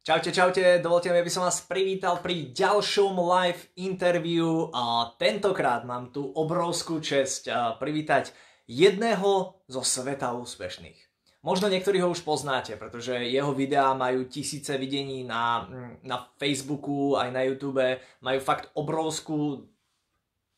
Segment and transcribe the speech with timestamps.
[0.00, 6.08] Čaute, čaute, dovolte mi, aby som vás privítal pri ďalšom live interview a tentokrát mám
[6.08, 8.32] tu obrovskú čest privítať
[8.64, 10.96] jedného zo sveta úspešných.
[11.44, 15.68] Možno niektorí ho už poznáte, pretože jeho videá majú tisíce videní na,
[16.00, 19.68] na Facebooku, aj na YouTube, majú fakt obrovskú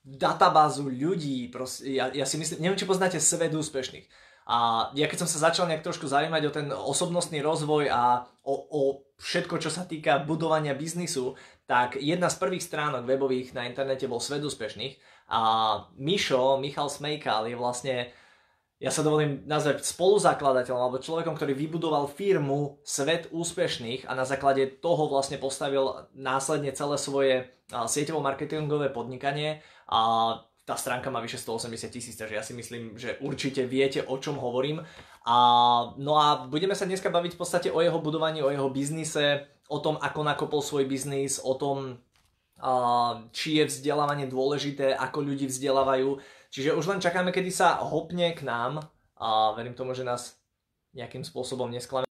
[0.06, 4.06] databázu ľudí, proste, ja, ja si myslím, neviem, či poznáte svet úspešných.
[4.46, 8.54] A ja keď som sa začal nejak trošku zaujímať o ten osobnostný rozvoj a o,
[8.54, 8.80] o
[9.22, 11.38] všetko, čo sa týka budovania biznisu,
[11.70, 14.98] tak jedna z prvých stránok webových na internete bol Svet úspešných.
[15.30, 15.40] A
[15.94, 17.96] Mišo, Michal Smejkal je vlastne,
[18.82, 24.82] ja sa dovolím nazvať spoluzakladateľom alebo človekom, ktorý vybudoval firmu Svet úspešných a na základe
[24.82, 27.34] toho vlastne postavil následne celé svoje
[27.70, 29.62] sieťovo-marketingové podnikanie.
[29.86, 34.14] A tá stránka má vyše 180 tisíc, takže ja si myslím, že určite viete, o
[34.18, 34.86] čom hovorím.
[35.26, 35.36] A,
[35.98, 39.82] no a budeme sa dneska baviť v podstate o jeho budovaní, o jeho biznise, o
[39.82, 41.98] tom, ako nakopol svoj biznis, o tom,
[42.62, 42.72] a,
[43.34, 46.22] či je vzdelávanie dôležité, ako ľudí vzdelávajú.
[46.54, 48.86] Čiže už len čakáme, kedy sa hopne k nám
[49.18, 50.38] a verím tomu, že nás
[50.94, 52.11] nejakým spôsobom nesklame.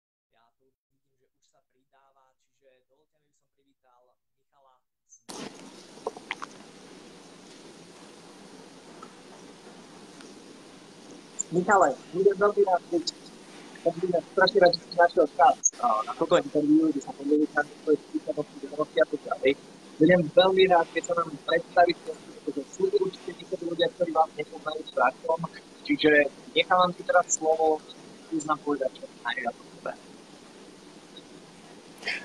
[11.48, 17.00] Michale, budem veľmi rád, budem strašne rád, že si našiel čas na toto interview, kde
[17.00, 19.50] sa podeliť na svoje skúsenosti, vedomosti a tak ďalej.
[19.98, 22.10] Budem veľmi rád, keď sa nám predstavíte,
[22.44, 25.40] pretože sú určite niektorí ľudia, ktorí vás nepoznajú startom,
[25.88, 26.10] čiže
[26.52, 27.80] nechávam ti teraz slovo,
[28.28, 29.56] skús nám povedať, čo najviac.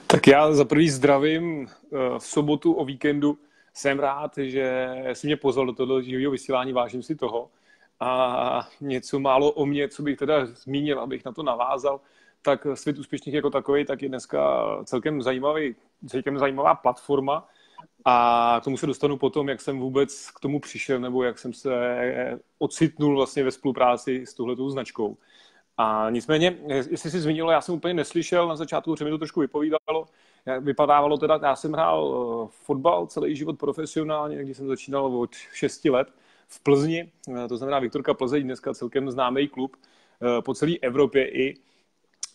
[0.08, 3.38] Tak já za prvý zdravím eh, v sobotu o víkendu.
[3.74, 7.50] Jsem rád, že jsi mě pozval do toho živého vysílání, vážím si toho.
[8.06, 12.02] A něco málo o mě, co bych teda zmínil, abych na to navázal,
[12.42, 15.76] tak Svět úspěšných jako takový, tak je dneska celkem zajímavý,
[16.08, 17.48] celkem zajímavá platforma.
[18.06, 21.54] A k tomu se dostanu potom, jak jsem vůbec k tomu přišel, nebo jak jsem
[21.54, 21.72] se
[22.60, 25.18] ocitnul vlastně ve spolupráci s touhletou značkou.
[25.78, 29.40] A nicméně, jestli si zmínilo, já jsem úplně neslyšel, na začátku, že mi to trošku
[29.40, 30.06] vypovídalo,
[30.60, 35.86] vypadávalo teda, já jsem hrál eh, fotbal celý život profesionálně, když jsem začínal od 6
[35.86, 36.08] let,
[36.48, 41.30] v Plzni, eh, to znamená Viktorka Plzeň, dneska celkem známý klub eh, po celé Evropě
[41.30, 41.56] i.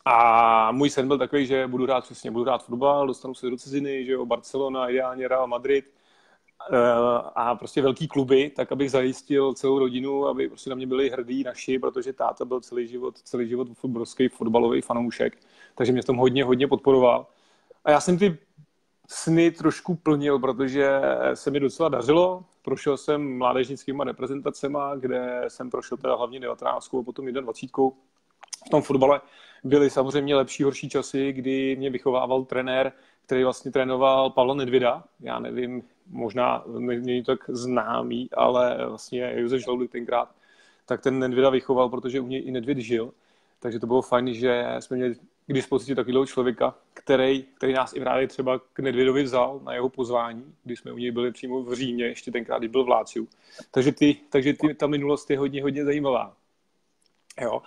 [0.05, 3.57] A můj sen byl takový, že budu hrát přesně, budu hrát fotbal, dostanu se do
[3.57, 5.85] ciziny, že jo, Barcelona, ideálně Real Madrid
[6.73, 6.77] eh,
[7.35, 11.45] a prostě velký kluby, tak abych zajistil celou rodinu, aby prostě na mě byli hrdí
[11.45, 15.39] naši, protože táta byl celý život, celý život obrovský fotbalový fanoušek,
[15.75, 17.27] takže mě v tom hodně, hodně podporoval.
[17.85, 18.39] A já jsem ty
[19.09, 21.01] sny trošku plnil, protože
[21.35, 22.45] se mi docela dařilo.
[22.69, 27.91] Prošel jsem mládežnickýma reprezentacema, kde jsem prošel teda hlavně 19 a potom 21.
[28.67, 29.21] V tom fotbale
[29.65, 32.93] byly samozřejmě lepší, horší časy, kdy mě vychovával trenér,
[33.27, 35.05] který vlastně trénoval Pavla Nedvěda.
[35.21, 40.35] Já nevím, možná není tak známý, ale vlastně Josef Žaludek tenkrát,
[40.87, 43.13] tak ten Nedvěda vychoval, protože u něj i Nedvěd žil.
[43.61, 45.15] Takže to bylo fajn, že jsme měli
[45.49, 49.89] k dispozici takového člověka, který, který nás i právě třeba k Nedvědovi vzal na jeho
[49.89, 53.29] pozvání, když jsme u něj byli přímo v Římě, ještě tenkrát, když byl v Láciu.
[53.71, 56.37] Takže, ty, takže ty, ta minulost je hodně, hodně zajímavá.
[57.41, 57.63] Jo.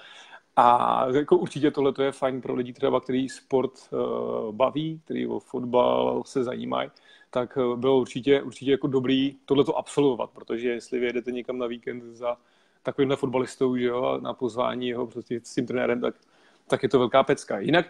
[0.55, 5.39] A jako určitě tohle je fajn pro lidi třeba, který sport uh, baví, který o
[5.39, 6.89] fotbal se zajímají,
[7.29, 12.15] tak uh, bylo určitě, určitě jako dobrý tohleto absolvovat, protože jestli vyjedete někam na víkend
[12.15, 12.37] za
[12.83, 16.15] takovýmhle fotbalistou, že jo, na pozvání jeho prostě s tím trenérem, tak
[16.71, 17.59] tak je to velká pecka.
[17.59, 17.85] Jinak,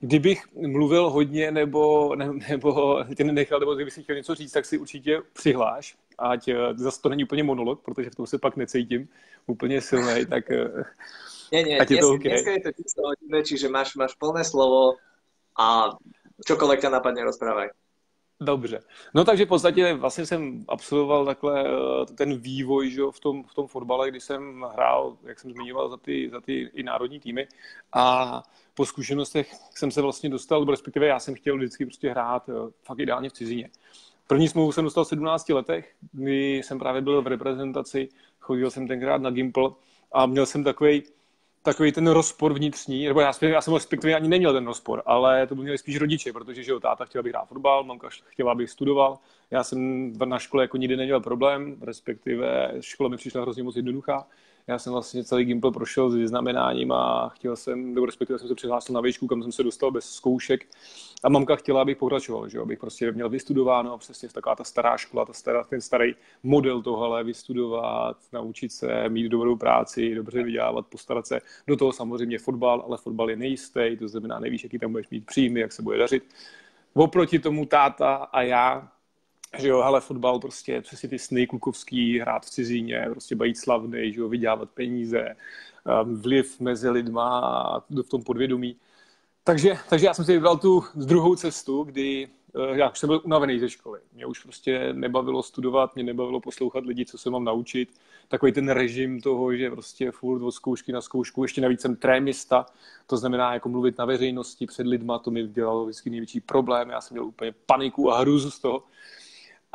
[0.00, 4.64] kdybych mluvil hodně nebo, ne, nebo tě nenechal, nebo kdybych si chtěl něco říct, tak
[4.64, 8.56] si určitě přihláš, ať eh, zase to není úplně monolog, protože v tom se pak
[8.56, 9.08] necítím
[9.46, 10.44] úplně silný, tak
[11.52, 12.30] nie, nie, ať je to okay.
[12.30, 14.98] dneska je to hodine, čiže máš, máš plné slovo
[15.54, 15.94] a
[16.42, 17.70] čokoľvek ťa napadne, rozprávaj.
[18.40, 18.80] Dobře.
[19.14, 23.54] No takže v podstatě vlastně jsem absolvoval takhle eh, ten vývoj že, v, tom, v
[23.54, 27.48] tom fotbale, kdy jsem hrál, jak jsem zmiňoval, za ty, za ty i národní týmy
[27.92, 28.42] a
[28.74, 32.52] po zkušenostech jsem se vlastně dostal, respektive já jsem chtěl vždycky prostě hrát eh,
[32.82, 33.70] fakt ideálně v cizině.
[34.26, 38.08] První smlouvu jsem dostal v 17 letech, kdy jsem právě byl v reprezentaci,
[38.40, 39.70] chodil jsem tenkrát na Gimple
[40.12, 41.02] a měl jsem takový
[41.66, 45.54] takový ten rozpor vnitřní, nebo já, já jsem respektive ani neměl ten rozpor, ale to
[45.54, 49.18] měli spíš rodiče, protože že jo, táta chtěla, abych hrál fotbal, mamka chtěla, abych studoval.
[49.50, 54.26] Já jsem na škole jako nikdy neměl problém, respektive škola mi přišla hrozně moc jednoduchá.
[54.68, 58.54] Já jsem vlastně celý Gimple prošel s vyznamenáním a chtěl jsem, nebo respektive jsem se
[58.54, 60.68] přihlásil na výšku, kam jsem se dostal bez zkoušek.
[61.24, 64.96] A mamka chtěla, abych pokračoval, že abych prostě měl vystudováno a přesně taková ta stará
[64.96, 70.86] škola, ta stará, ten starý model tohle, vystudovat, naučit se, mít dobrou práci, dobře vydělávat,
[70.86, 71.40] postarat se.
[71.66, 75.26] Do toho samozřejmě fotbal, ale fotbal je nejistý, to znamená, nevíš, jaký tam budeš mít
[75.26, 76.34] příjmy, jak se bude dařit.
[76.94, 78.88] Oproti tomu táta a já
[79.58, 84.12] že jo, hele, fotbal prostě přesně ty sny klukovský, hrát v cizině, prostě být slavný,
[84.12, 85.36] že jo, vydělávat peníze,
[86.04, 88.76] um, vliv mezi lidma a v tom podvědomí.
[89.44, 93.20] Takže, takže já jsem si vybral tu druhou cestu, kdy uh, já už jsem byl
[93.24, 94.00] unavený ze školy.
[94.14, 97.88] Mě už prostě nebavilo studovat, mě nebavilo poslouchat lidi, co se mám naučit.
[98.28, 102.66] Takový ten režim toho, že prostě furt od zkoušky na zkoušku, ještě navíc jsem trémista,
[103.06, 107.00] to znamená jako mluvit na veřejnosti před lidma, to mi dělalo vždycky největší problém, já
[107.00, 108.82] jsem měl úplně paniku a hrůzu z toho.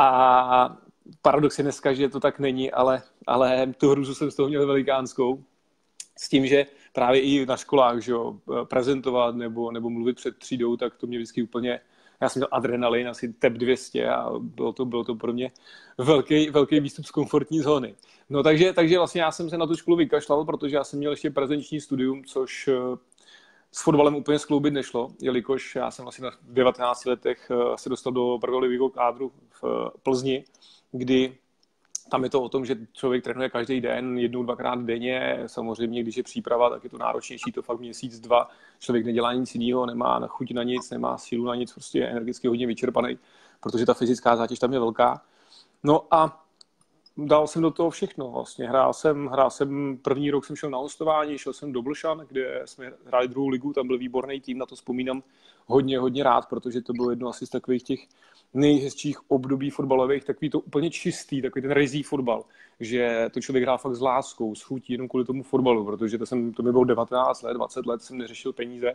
[0.01, 0.77] A
[1.21, 4.67] paradox je dneska, že to tak není, ale, ale tu hruzu jsem z toho měl
[4.67, 5.43] velikánskou.
[6.17, 10.77] S tím, že právě i na školách, že jo, prezentovat nebo, nebo mluvit před třídou,
[10.77, 11.79] tak to mě vždycky úplně,
[12.21, 15.51] já jsem měl adrenalin, asi TEP 200 a bylo to, bylo to pro mě
[15.97, 17.95] velký, velký výstup z komfortní zóny.
[18.29, 21.11] No takže, takže vlastně já jsem se na tu školu vykašlal, protože já jsem měl
[21.11, 22.69] ještě prezenční studium, což
[23.71, 28.13] s fotbalem úplně skloubit nešlo, jelikož já jsem vlastně v 19 letech eh, se dostal
[28.13, 30.43] do prvního kádru v eh, Plzni,
[30.91, 31.37] kdy
[32.11, 35.43] tam je to o tom, že člověk trénuje každý den, jednou, dvakrát denně.
[35.45, 38.49] Samozřejmě, když je příprava, tak je to náročnější, to fakt měsíc, dva.
[38.79, 42.47] Člověk nedělá nic jiného, nemá chuť na nic, nemá sílu na nic, prostě je energicky
[42.47, 43.17] hodně vyčerpaný,
[43.59, 45.21] protože ta fyzická zátěž tam je velká.
[45.83, 46.45] No a
[47.25, 48.31] dal jsem do toho všechno.
[48.31, 52.25] Vlastně hrál jsem, hrál jsem, první rok jsem šel na hostování, šel jsem do Blšan,
[52.27, 55.23] kde jsme hráli druhou ligu, tam byl výborný tým, na to vzpomínám
[55.65, 57.99] hodně, hodně rád, protože to bylo jedno asi z takových těch
[58.53, 62.43] nejhezčích období fotbalových, takový to úplně čistý, takový ten rizí fotbal,
[62.79, 66.25] že to člověk hrál fakt s láskou, s chutí jenom kvůli tomu fotbalu, protože to,
[66.25, 68.93] jsem, to mi bylo 19 let, 20 let, jsem neřešil peníze,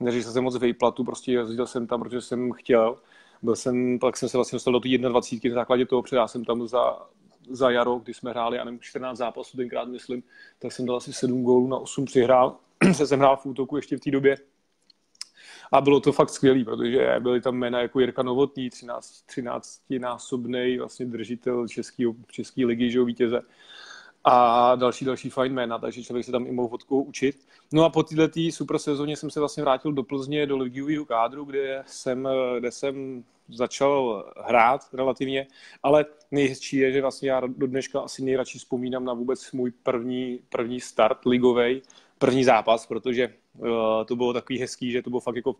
[0.00, 2.96] neřešil jsem moc výplatu, prostě jezdil jsem tam, protože jsem chtěl.
[3.42, 5.54] Byl jsem, pak jsem se vlastně dostal do té 21.
[5.54, 6.98] na základě toho, předá jsem tam za
[7.50, 10.22] za jaro, kdy jsme hráli, já nevím, 14 zápasů tenkrát, myslím,
[10.58, 12.56] tak jsem dal asi 7 gólů na 8 přihrál.
[12.92, 14.36] se jsem hrál v útoku ještě v té době.
[15.72, 20.78] A bylo to fakt skvělé, protože byly tam jména jako Jirka Novotný, 13, 13 násobný
[20.78, 23.42] vlastně držitel český, český ligy, že vítěze
[24.28, 27.46] a další, další fajn jména, takže člověk se tam i mohl vodkou učit.
[27.72, 31.44] No a po této super sezóně jsem se vlastně vrátil do Plzně, do ligového kádru,
[31.44, 32.28] kde jsem,
[32.58, 35.46] kde jsem začal hrát relativně,
[35.82, 40.40] ale nejhezčí je, že vlastně já do dneška asi nejradši vzpomínám na vůbec můj první,
[40.48, 41.82] první start ligový,
[42.18, 43.68] první zápas, protože uh,
[44.06, 45.56] to bylo takový hezký, že to bylo fakt jako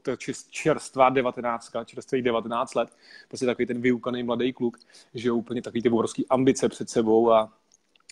[0.51, 2.89] čerstvá devatenáctka, čerstvých 19 let,
[3.29, 4.79] prostě takový ten vyukaný mladý kluk,
[5.15, 7.53] že úplně takový ty obrovský ambice před sebou a,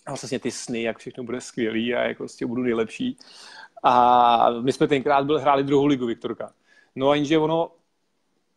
[0.05, 3.17] a vlastně ty sny, jak všechno bude skvělý a jak prostě budu nejlepší.
[3.83, 6.53] A my jsme tenkrát byli, hráli druhou ligu Viktorka.
[6.95, 7.71] No a jenže ono,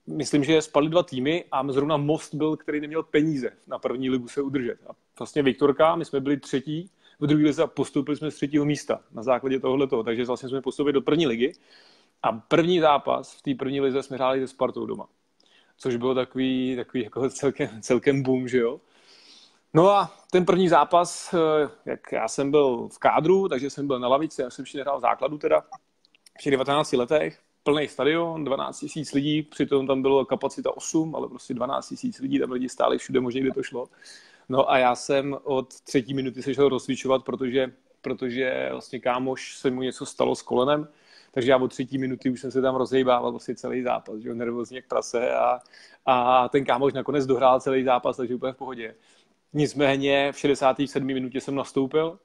[0.07, 4.29] myslím, že spadly dva týmy a zrovna Most byl, který neměl peníze na první ligu
[4.29, 4.79] se udržet.
[4.89, 6.91] A vlastně Viktorka, my jsme byli třetí,
[7.21, 10.93] v druhé lize postoupili jsme z třetího místa na základě tohoto, takže vlastně jsme postoupili
[10.93, 11.53] do první ligy.
[12.23, 15.09] A první zápas v té první lize jsme hráli se Spartou doma.
[15.77, 18.81] Což bylo takový, takový jako celkem, celkem boom, že jo.
[19.75, 23.99] No a ten první zápas, eh, jak já jsem byl v kádru, takže jsem byl
[23.99, 25.61] na lavici, já jsem ještě nehrál základu teda
[26.41, 31.55] v 19 letech, plný stadion, 12 tisíc lidí, přitom tam bylo kapacita 8, ale prostě
[31.55, 33.87] 12 tisíc lidí, tam lidi stáli všude možná, kde to šlo.
[34.49, 37.73] No a já jsem od třetí minuty se šel rozcvičovat, protože,
[38.03, 40.89] protože vlastně kámoš se mu něco stalo s kolenem,
[41.33, 44.35] takže já od třetí minuty už jsem se tam rozhejbával vlastně celý zápas, že jo,
[44.35, 45.61] nervózně jak prase a,
[46.07, 48.95] a ten kámoš nakonec dohrál celý zápas, takže úplně v pohodě.
[49.53, 51.07] Nicméně v 67.
[51.07, 52.19] minutě jsem nastoupil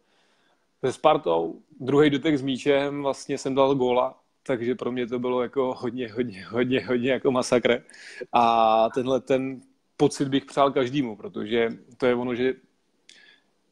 [0.86, 5.44] se Spartou, druhý dotek s míčem, vlastně jsem dal góla takže pro mě to bylo
[5.44, 7.84] jako hodně, hodně, hodně, hodně jako masakr.
[8.34, 9.62] A tenhle ten
[9.98, 12.54] pocit bych přál každému, protože to je ono, že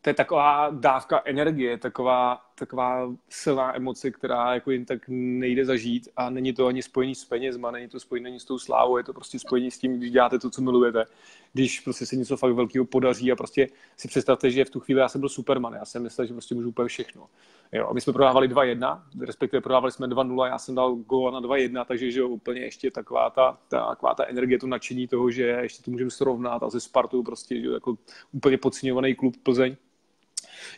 [0.01, 6.09] to je taková dávka energie, taková, taková silná emoce, která jako jen tak nejde zažít
[6.15, 9.03] a není to ani spojení s penězma, není to spojení ani s tou slávou, je
[9.03, 11.05] to prostě spojení s tím, když děláte to, co milujete,
[11.53, 13.67] když prostě se něco fakt velkého podaří a prostě
[13.97, 16.55] si představte, že v tu chvíli já jsem byl Superman, já jsem myslel, že prostě
[16.55, 17.27] můžu úplně všechno.
[17.71, 21.41] Jo, a my jsme prodávali 2-1, respektive prodávali jsme 2-0, já jsem dal gól na
[21.41, 25.31] 2-1, takže že jo, úplně ještě taková ta, ta, taková ta energie, to nadšení toho,
[25.31, 27.97] že ještě to můžeme srovnat a ze Spartu prostě, že jo, jako
[28.31, 29.75] úplně podceňovaný klub Plzeň.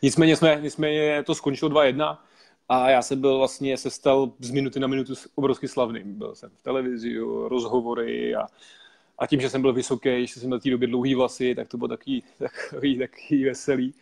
[0.02, 2.18] Nicméně, jsme, nicméně to skončilo 2-1
[2.70, 6.14] a já jsem byl vlastně, se stal z minuty na minutu obrovsky slavným.
[6.14, 8.48] Byl jsem v televizi, rozhovory a,
[9.20, 11.78] a tím, že jsem byl vysoký, že jsem měl té době dlouhý vlasy, tak to
[11.78, 13.94] bylo takový, takový, takový veselý.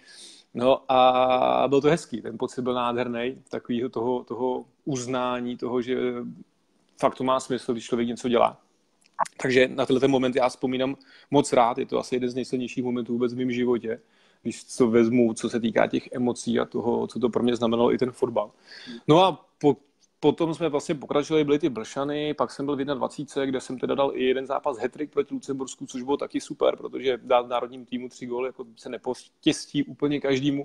[0.53, 5.97] No a byl to hezký, ten pocit byl nádherný, takový toho, toho uznání, toho, že
[6.99, 8.61] fakt to má smysl, když člověk něco dělá.
[9.41, 10.95] Takže na tenhle ten moment já vzpomínám
[11.31, 13.99] moc rád, je to asi jeden z nejsilnějších momentů vůbec v mém životě,
[14.41, 17.93] když to vezmu, co se týká těch emocí a toho, co to pro mě znamenalo
[17.93, 18.51] i ten fotbal.
[19.07, 19.77] No a po,
[20.19, 23.95] potom jsme vlastně pokračovali, byly ty Blšany, pak jsem byl v 21, kde jsem teda
[23.95, 27.85] dal i jeden zápas hetrik proti Lucembursku, což bylo taky super, protože dát v národním
[27.85, 30.63] týmu tři góly jako se nepostěstí úplně každému.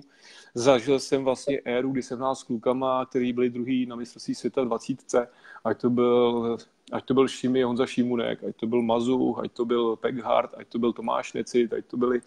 [0.53, 4.63] Zažil jsem vlastně éru, kdy jsem hrál s klukama, který byli druhý na mistrovství světa
[4.63, 5.15] 20,
[5.63, 6.57] ať to byl
[6.91, 10.67] ať to byl Šimi, Honza Šimunek, ať to byl Mazu, ať to byl Peghard, ať
[10.67, 12.21] to byl Tomáš Necit, ať to byli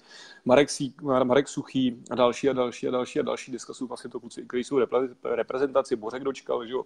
[0.44, 3.50] Marek, Sí, Marek Suchý a další a další a další a další.
[3.50, 4.78] Dneska jsou vlastně to kluci, kteří jsou
[5.24, 6.84] reprezentaci, Bořek dočkal, že jo.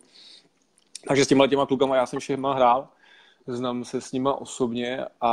[1.09, 2.89] Takže s těma těma klukama já jsem všechno hrál,
[3.47, 5.31] znám se s nima osobně a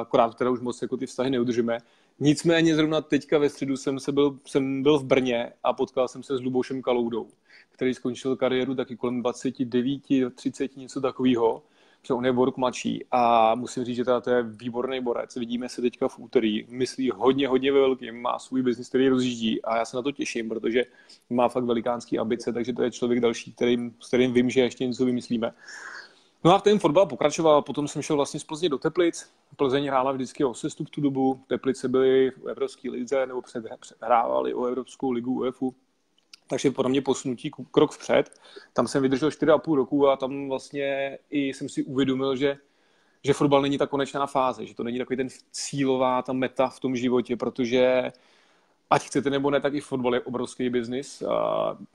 [0.00, 1.78] akorát teda už moc jako ty vztahy neudržíme.
[2.20, 6.22] Nicméně zrovna teďka ve středu jsem, se byl, jsem byl v Brně a potkal jsem
[6.22, 7.28] se s Lubošem Kaloudou,
[7.80, 10.00] který skončil kariéru taky kolem 29,
[10.34, 11.62] 30, něco takového
[12.02, 13.04] protože on je boruk mladší.
[13.10, 15.36] A musím říct, že teda to je výborný borec.
[15.36, 19.62] Vidíme se teďka v úterý, myslí hodně, hodně ve velkým, má svůj biznis, který rozjíždí.
[19.62, 20.84] A já se na to těším, protože
[21.30, 24.86] má fakt velikánský ambice, takže to je člověk další, kterým, s kterým vím, že ještě
[24.86, 25.52] něco vymyslíme.
[26.44, 29.30] No a ten fotbal pokračoval, potom jsem šel vlastně z Plzně do Teplic.
[29.56, 33.42] Plzeň hrála vždycky o sestup tu dobu, Teplice byly v Evropské lize nebo
[34.02, 35.74] hrávali o Evropskou ligu UEFu
[36.50, 38.40] takže pro mě posunutí krok vpřed.
[38.72, 42.56] Tam jsem vydržel 4,5 roku a tam vlastně i jsem si uvědomil, že
[43.24, 46.80] že fotbal není ta konečná fáze, že to není takový ten cílová ta meta v
[46.80, 48.10] tom životě, protože
[48.90, 51.22] ať chcete nebo ne, tak i fotbal je obrovský biznis.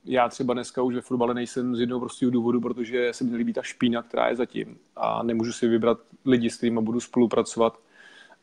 [0.06, 3.54] Já třeba dneska už ve fotbale nejsem z jednoho prostého důvodu, protože se mi líbí
[3.54, 7.80] ta špína, která je zatím a nemůžu si vybrat lidi, s kterými budu spolupracovat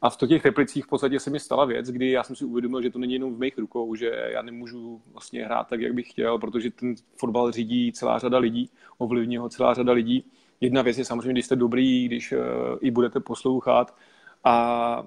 [0.03, 2.83] a v těch replicích v podstatě se mi stala věc, kdy já jsem si uvědomil,
[2.83, 6.11] že to není jenom v mých rukou, že já nemůžu vlastně hrát tak, jak bych
[6.11, 10.25] chtěl, protože ten fotbal řídí celá řada lidí, ovlivní ho celá řada lidí.
[10.61, 12.39] Jedna věc je samozřejmě, když jste dobrý, když uh,
[12.81, 13.97] i budete poslouchat
[14.45, 15.07] a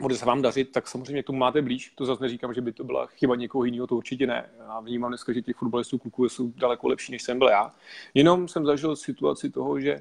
[0.00, 1.92] bude se vám dařit, tak samozřejmě k tomu máte blíž.
[1.94, 4.50] To zase neříkám, že by to byla chyba někoho jiného, to určitě ne.
[4.58, 7.74] Já vnímám dneska, že těch fotbalistů kluků jsou daleko lepší, než jsem byl já.
[8.14, 9.98] Jenom jsem zažil situaci toho, že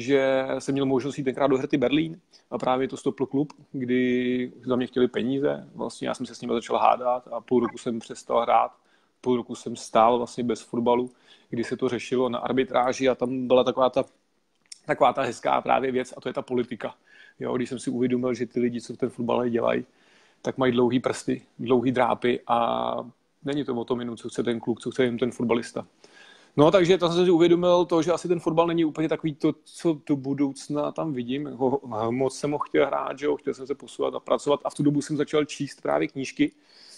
[0.00, 4.52] že jsem měl možnost jít tenkrát do Herty Berlín a právě to stopl klub, kdy
[4.66, 5.68] za mě chtěli peníze.
[5.74, 8.72] Vlastně já jsem se s nimi začal hádat a půl roku jsem přestal hrát.
[9.20, 11.10] Půl roku jsem stál vlastně bez fotbalu,
[11.50, 14.04] kdy se to řešilo na arbitráži a tam byla taková ta,
[14.86, 16.94] taková ta hezká právě věc a to je ta politika.
[17.40, 19.84] Jo, když jsem si uvědomil, že ty lidi, co v ten fotbal dělají,
[20.42, 22.96] tak mají dlouhý prsty, dlouhý drápy a
[23.44, 25.86] není to o tom jenom, co chce ten kluk, co chce jen ten fotbalista.
[26.56, 29.54] No, takže to jsem si uvědomil to, že asi ten fotbal není úplně takový to,
[29.64, 31.46] co do budoucna tam vidím.
[31.46, 34.70] Ho, moc jsem ho chtěl hrát, že jo, chtěl jsem se posouvat a pracovat a
[34.70, 36.52] v tu dobu jsem začal číst právě knížky,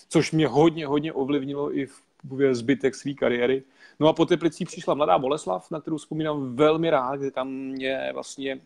[0.08, 3.62] což mě hodně, hodně ovlivnilo i v zbytek své kariéry.
[4.00, 8.10] No a po Teplicích přišla mladá Boleslav, na kterou vzpomínám velmi rád, kde tam mě
[8.14, 8.60] vlastně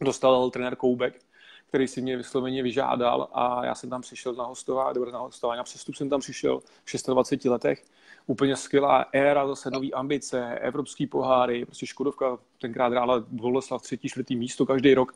[0.00, 1.20] dostal trenér Koubek,
[1.68, 5.64] který si mě vysloveně vyžádal a já jsem tam přišel na hostování, na hostování, na
[5.64, 7.84] přestup jsem tam přišel v 26 letech
[8.26, 14.36] úplně skvělá éra, zase nový ambice, evropský poháry, prostě Škodovka tenkrát hrála Boleslav třetí, čtvrtý
[14.36, 15.14] místo každý rok,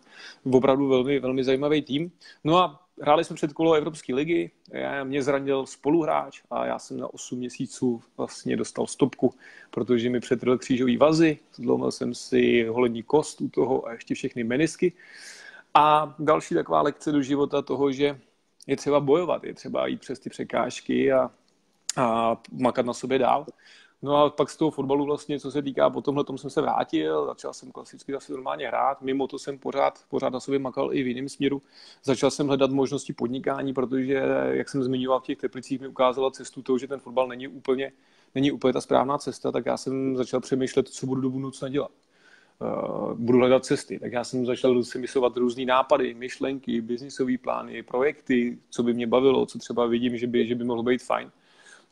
[0.53, 2.13] opravdu velmi, velmi zajímavý tým.
[2.45, 6.97] No a hráli jsme před kolo Evropské ligy, já, mě zranil spoluhráč a já jsem
[6.99, 9.35] na 8 měsíců vlastně dostal stopku,
[9.71, 14.45] protože mi přetrl křížový vazy, zlomil jsem si holední kost u toho a ještě všechny
[14.45, 14.93] menisky.
[15.75, 18.21] A další taková lekce do života toho, že
[18.67, 21.31] je třeba bojovat, je třeba jít přes ty překážky a
[21.97, 23.47] a makat na sobě dál.
[24.03, 26.61] No a pak z toho fotbalu vlastně, co se týká, po tomhle tom jsem se
[26.61, 30.95] vrátil, začal jsem klasicky zase normálně hrát, mimo to jsem pořád, pořád na sobě makal
[30.95, 31.63] i v jiném směru.
[32.05, 36.63] Začal jsem hledat možnosti podnikání, protože, jak jsem zmiňoval v těch teplicích, mi ukázala cestu
[36.63, 37.93] toho, že ten fotbal není úplně,
[38.35, 41.91] není úplně ta správná cesta, tak já jsem začal přemýšlet, co budu do budoucna dělat.
[42.61, 43.99] Uh, budu hledat cesty.
[43.99, 49.07] Tak já jsem začal si myslovat různé nápady, myšlenky, biznisové plány, projekty, co by mě
[49.07, 51.31] bavilo, co třeba vidím, že by, že by mohlo být fajn.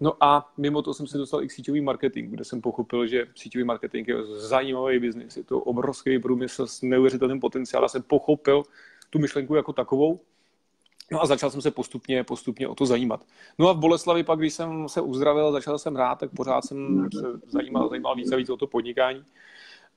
[0.01, 3.27] No a mimo to jsem se dostal i k síťový marketing, kde jsem pochopil, že
[3.35, 7.85] síťový marketing je zajímavý biznis, je to obrovský průmysl s neuvěřitelným potenciálem.
[7.85, 8.63] Já jsem pochopil
[9.11, 10.21] tu myšlenku jako takovou,
[11.13, 13.27] No a začal jsem se postupně, postupně o to zajímat.
[13.59, 17.09] No a v Boleslavi pak, když jsem se uzdravil, začal jsem hrát, tak pořád jsem
[17.21, 19.25] se zajímal, zajímal více a víc o to podnikání.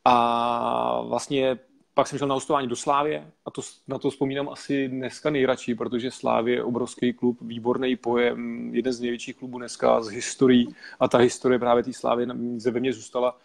[0.06, 1.60] A vlastně
[1.98, 5.75] pak jsem šel na hostování do Slávě a to, na to vzpomínám asi dneska nejradši,
[5.75, 11.08] protože Slávě je obrovský klub, výborný pojem, jeden z největších klubů dneska z historií a
[11.08, 12.25] ta historie právě té Slávy
[12.72, 13.38] ve mně zůstala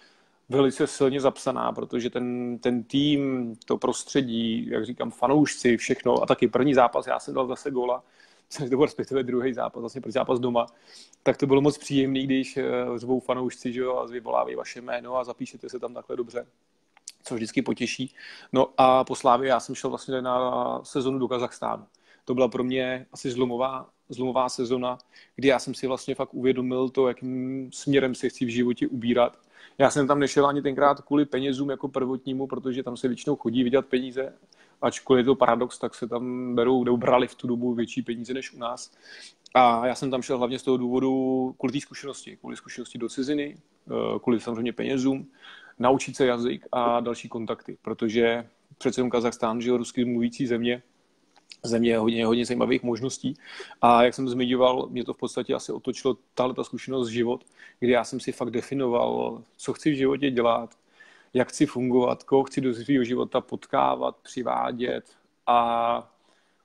[0.48, 6.48] velice silně zapsaná, protože ten, ten tým, to prostředí, jak říkám, fanoušci, všechno a taky
[6.48, 8.04] první zápas, já jsem dal zase góla,
[8.58, 10.66] to byl respektive druhý zápas, vlastně první zápas doma,
[11.22, 12.58] tak to bylo moc příjemný, když
[12.96, 16.46] řvou fanoušci, že jo, a vyvolávají vaše jméno a zapíšete se tam takhle dobře
[17.22, 18.14] co vždycky potěší.
[18.52, 21.84] No a po Slávě já jsem šel vlastně na sezonu do Kazachstánu.
[22.24, 24.98] To byla pro mě asi zlomová, zlomová sezona,
[25.36, 29.38] kdy já jsem si vlastně fakt uvědomil to, jakým směrem se chci v životě ubírat.
[29.78, 33.64] Já jsem tam nešel ani tenkrát kvůli penězům jako prvotnímu, protože tam se většinou chodí
[33.64, 34.32] vydělat peníze,
[34.82, 38.34] ačkoliv je to paradox, tak se tam berou, nebo brali v tu dobu větší peníze
[38.34, 38.92] než u nás.
[39.54, 43.08] A já jsem tam šel hlavně z toho důvodu kvůli té zkušenosti, kvůli zkušenosti do
[43.08, 43.56] ciziny,
[43.90, 45.30] eh, kvůli samozřejmě penězům
[45.78, 48.48] naučit se jazyk a další kontakty, protože
[48.78, 50.82] přece jenom Kazachstán, že jo, rusky mluvící země,
[51.62, 53.34] země hodně, hodně zajímavých možností.
[53.82, 57.44] A jak jsem zmiňoval, mě to v podstatě asi otočilo tahle ta zkušenost život,
[57.78, 60.78] kdy já jsem si fakt definoval, co chci v životě dělat,
[61.34, 66.12] jak chci fungovat, koho chci do svého života potkávat, přivádět a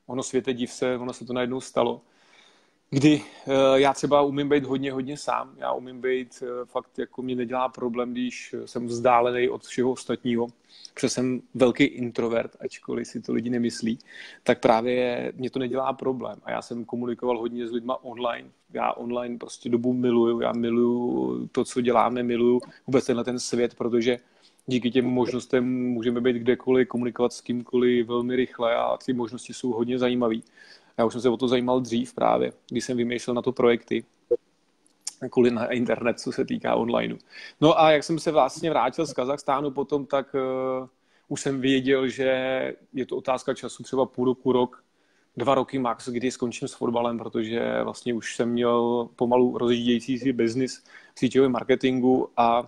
[0.05, 2.01] ono světe div se, ono se to najednou stalo
[2.89, 5.55] kdy uh, já třeba umím být hodně, hodně sám.
[5.57, 10.47] Já umím být uh, fakt, jako mě nedělá problém, když jsem vzdálený od všeho ostatního,
[10.93, 13.99] protože jsem velký introvert, ačkoliv si to lidi nemyslí,
[14.43, 16.39] tak právě mě to nedělá problém.
[16.43, 18.49] A já jsem komunikoval hodně s lidma online.
[18.73, 23.75] Já online prostě dobu miluju, já miluju to, co děláme, miluju vůbec tenhle ten svět,
[23.75, 24.17] protože
[24.67, 29.71] díky těm možnostem můžeme být kdekoliv, komunikovat s kýmkoliv velmi rychle a ty možnosti jsou
[29.71, 30.35] hodně zajímavé.
[30.97, 34.05] Já už jsem se o to zajímal dřív právě, když jsem vymýšlel na to projekty
[35.31, 37.17] kvůli na internet, co se týká online.
[37.61, 40.87] No a jak jsem se vlastně vrátil z Kazachstánu potom, tak uh,
[41.27, 42.31] už jsem věděl, že
[42.93, 44.83] je to otázka času třeba půl roku, rok,
[45.37, 50.33] dva roky max, kdy skončím s fotbalem, protože vlastně už jsem měl pomalu rozjíždějící si
[50.33, 50.83] biznis
[51.15, 52.65] v síťovém marketingu a,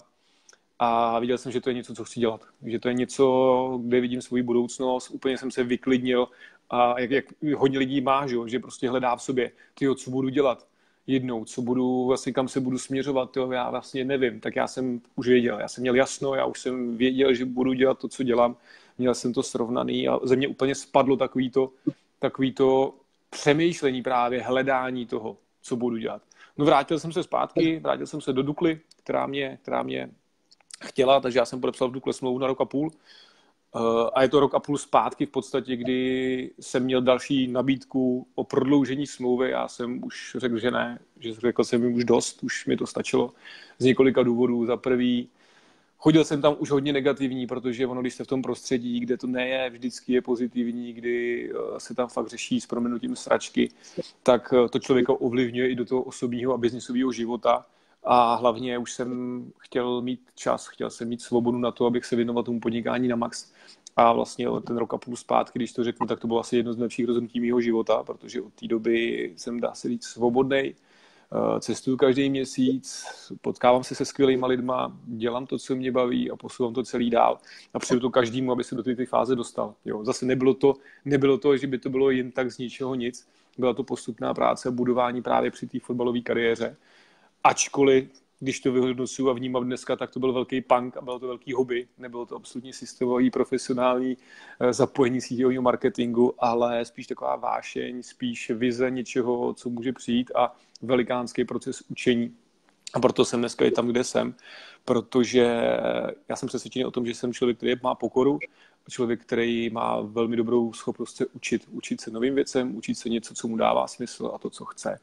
[0.79, 2.45] a viděl jsem, že to je něco, co chci dělat.
[2.65, 5.09] Že to je něco, kde vidím svou budoucnost.
[5.09, 6.27] Úplně jsem se vyklidnil
[6.69, 10.29] a jak, jak hodně lidí má, že, že prostě hledá v sobě, ty co budu
[10.29, 10.67] dělat
[11.07, 15.01] jednou, co budu, vlastně kam se budu směřovat, to já vlastně nevím, tak já jsem
[15.15, 18.23] už věděl, já jsem měl jasno, já už jsem věděl, že budu dělat to, co
[18.23, 18.55] dělám,
[18.97, 21.71] měl jsem to srovnaný a ze mě úplně spadlo takový to,
[22.19, 22.93] takový to
[23.29, 26.21] přemýšlení právě, hledání toho, co budu dělat.
[26.57, 30.09] No vrátil jsem se zpátky, vrátil jsem se do Dukly, která mě, která mě
[30.83, 32.91] chtěla, takže já jsem podepsal v Dukle smlouvu na rok a půl
[34.13, 38.43] a je to rok a půl zpátky v podstatě, kdy jsem měl další nabídku o
[38.43, 39.49] prodloužení smlouvy.
[39.49, 42.87] Já jsem už řekl, že ne, že řekl jsem mi už dost, už mi to
[42.87, 43.33] stačilo
[43.79, 44.65] z několika důvodů.
[44.65, 45.29] Za prvý,
[45.97, 49.27] chodil jsem tam už hodně negativní, protože ono, když jste v tom prostředí, kde to
[49.27, 53.69] neje, vždycky je pozitivní, kdy eh, se tam fakt řeší s proměnutím sračky,
[54.23, 57.65] tak eh, to člověka ovlivňuje i do toho osobního a biznisového života
[58.03, 62.15] a hlavně už jsem chtěl mít čas, chtěl jsem mít svobodu na to, abych se
[62.15, 63.51] věnoval tomu podnikání na max.
[63.95, 66.73] A vlastně ten rok a půl zpátky, když to řeknu, tak to bylo asi jedno
[66.73, 70.75] z nejlepších rozhodnutí mého života, protože od té doby jsem, dá se říct, svobodný.
[71.31, 73.05] Eh, cestuju každý měsíc,
[73.41, 77.39] potkávám se se skvělýma lidma, dělám to, co mě baví a posouvám to celý dál.
[77.73, 79.73] A přeju to každému, aby se do té fáze dostal.
[79.85, 80.73] Jo, zase nebylo to,
[81.05, 83.27] nebylo to, že by to bylo jen tak z ničeho nic.
[83.57, 86.77] Byla to postupná práce a budování právě při té fotbalové kariéře.
[87.43, 91.27] Ačkoliv když to vyhodnocuju a vnímám dneska, tak to byl velký punk a bylo to
[91.27, 91.87] velký hobby.
[91.97, 94.17] Nebylo to absolutně systémový, profesionální
[94.59, 100.55] eh, zapojení síťového marketingu, ale spíš taková vášeň, spíš vize něčeho, co může přijít a
[100.81, 102.35] velikánský proces učení.
[102.93, 104.35] A proto jsem dneska i tam, kde jsem,
[104.85, 105.77] protože
[106.29, 108.39] já jsem přesvědčený o tom, že jsem člověk, který má pokoru,
[108.89, 113.33] člověk, který má velmi dobrou schopnost se učit, učit se novým věcem, učit se něco,
[113.33, 114.99] co mu dává smysl a to, co chce.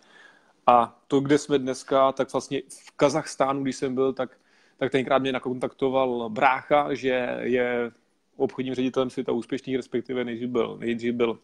[0.66, 4.38] A to, kde jsme dneska, tak vlastně v Kazachstánu, když jsem byl, tak,
[4.76, 7.90] tak tenkrát mě nakontaktoval brácha, že je
[8.36, 11.38] obchodním ředitelem světa úspěšných, respektive nejdřív byl, nejdřív byl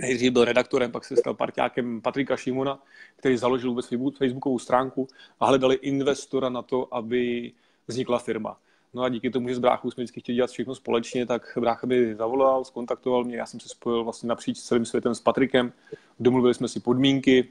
[0.00, 2.82] Nejdřív byl redaktorem, pak se stal parťákem Patrika Šimona,
[3.16, 3.86] který založil vůbec
[4.18, 5.08] facebookovou stránku
[5.40, 7.52] a hledali investora na to, aby
[7.88, 8.58] vznikla firma.
[8.94, 11.86] No a díky tomu, že s bráchou jsme vždycky chtěli dělat všechno společně, tak brácha
[11.86, 15.72] mi zavolal, skontaktoval mě, já jsem se spojil vlastně napříč celým světem s Patrikem,
[16.20, 17.48] domluvili jsme si podmínky,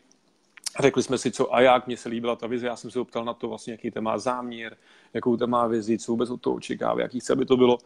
[0.80, 3.26] Řekli jsme si, co a jak, mně se líbila ta vize, já jsem se optal
[3.26, 4.78] na to, vlastně, jaký to má záměr,
[5.14, 7.78] jakou to má vizi, co vůbec od toho očekává, jaký chce, aby to bylo.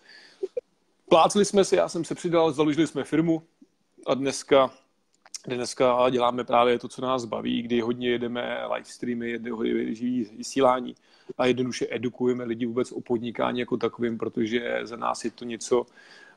[1.10, 3.43] Plácli jsme si, já jsem se přidal, založili jsme firmu
[4.08, 4.71] a dneska,
[5.47, 10.95] dneska děláme právě to, co nás baví, kdy hodně jedeme live streamy, hodně živý vysílání
[11.38, 15.86] a jednoduše edukujeme lidi vůbec o podnikání jako takovým, protože za nás je to něco,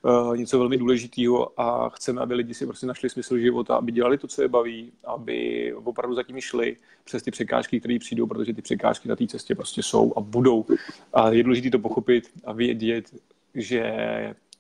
[0.03, 4.19] uh, něco velmi důležitého a chceme, aby lidi si prostě našli smysl života, aby dělali
[4.19, 8.62] to, co je baví, aby opravdu zatím šli přes ty překážky, které přijdou, protože ty
[8.62, 10.67] překážky na té cestě prostě jsou a budou.
[11.12, 13.15] A je důležité to pochopit a vědět,
[13.55, 13.95] že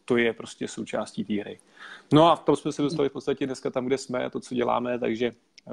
[0.04, 1.58] to je prostě součástí té hry.
[2.12, 4.40] No a v tom jsme se dostali v podstatě dneska tam, kde jsme a to,
[4.40, 5.32] co děláme, takže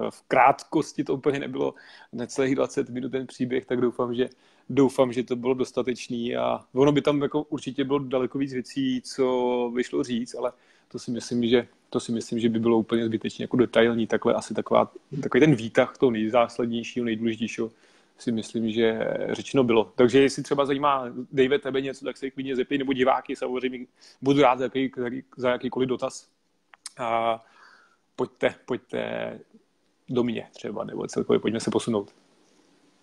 [0.10, 1.74] v krátkosti to úplně nebylo
[2.14, 4.30] necelých 20 minut ten příběh, tak doufám, že
[4.70, 9.02] doufám, že to bylo dostatečný a ono by tam jako určitě bylo daleko víc věcí,
[9.02, 10.52] co vyšlo říct, ale
[10.88, 14.34] to si myslím, že to si myslím, že by bylo úplně zbytečně jako detailní, takhle
[14.34, 14.92] asi taková,
[15.24, 17.72] takový ten výtah toho nejzásadnějšího, nejdůležitějšího
[18.18, 19.92] si myslím, že řečeno bylo.
[19.96, 23.86] Takže jestli třeba zajímá Dave tebe něco, tak se jich klidně zeptej, nebo diváky samozřejmě
[24.22, 24.92] budu rád za, jaký,
[25.38, 26.28] za jakýkoliv dotaz.
[26.98, 27.40] A
[28.16, 29.40] pojďte, pojďte
[30.10, 32.14] do mě třeba, nebo celkově pojďme se posunout.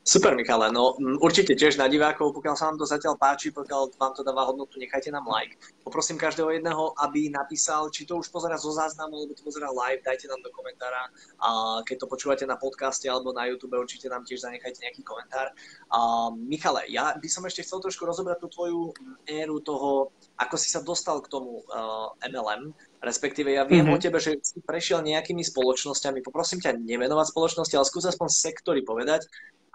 [0.06, 0.70] Super, Michale.
[0.70, 4.46] No určite tiež na divákov, pokiaľ sa vám to zatiaľ páči, pokiaľ vám to dáva
[4.46, 5.58] hodnotu, nechajte nám like.
[5.82, 10.06] Poprosím každého jedného, aby napísal, či to už pozera zo záznamu, alebo to pozera live,
[10.06, 11.10] dajte nám do komentára.
[11.42, 15.50] A keď to počúvate na podcaste alebo na YouTube, určite nám tiež zanechajte nejaký komentár.
[15.90, 18.94] A Michale, ja by som ešte chcel trošku rozobrať tú tvoju
[19.26, 22.70] éru toho, ako si sa dostal k tomu uh, MLM,
[23.02, 23.98] respektíve ja viem mm-hmm.
[23.98, 28.86] o tebe, že si prešiel nejakými spoločnosťami, poprosím ťa nevenovať spoločnosti, ale skús aspoň sektory
[28.86, 29.26] povedať,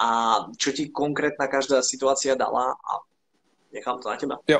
[0.01, 0.09] a
[0.57, 2.91] čo ti konkrétna každá situácia dala a
[3.73, 4.35] nechám to na teba.
[4.47, 4.59] Jo.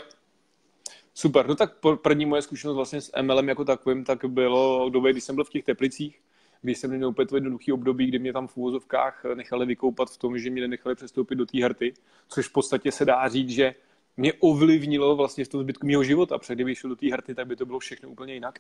[1.13, 5.12] Super, no tak první moje zkušenost vlastně s MLM jako takovým, tak bylo v době,
[5.12, 6.21] kdy jsem byl v těch Teplicích,
[6.62, 10.38] když jsem měl opět jednoduchý období, kdy mě tam v úvozovkách nechali vykoupat v tom,
[10.38, 11.93] že mě nenechali přestoupit do té hrty,
[12.27, 13.75] což v podstatě se dá říct, že
[14.17, 16.38] mě ovlivnilo vlastně v tom zbytku mého života.
[16.38, 18.60] Před kdyby šel do té hrty, tak by to bylo všechno úplně jinak.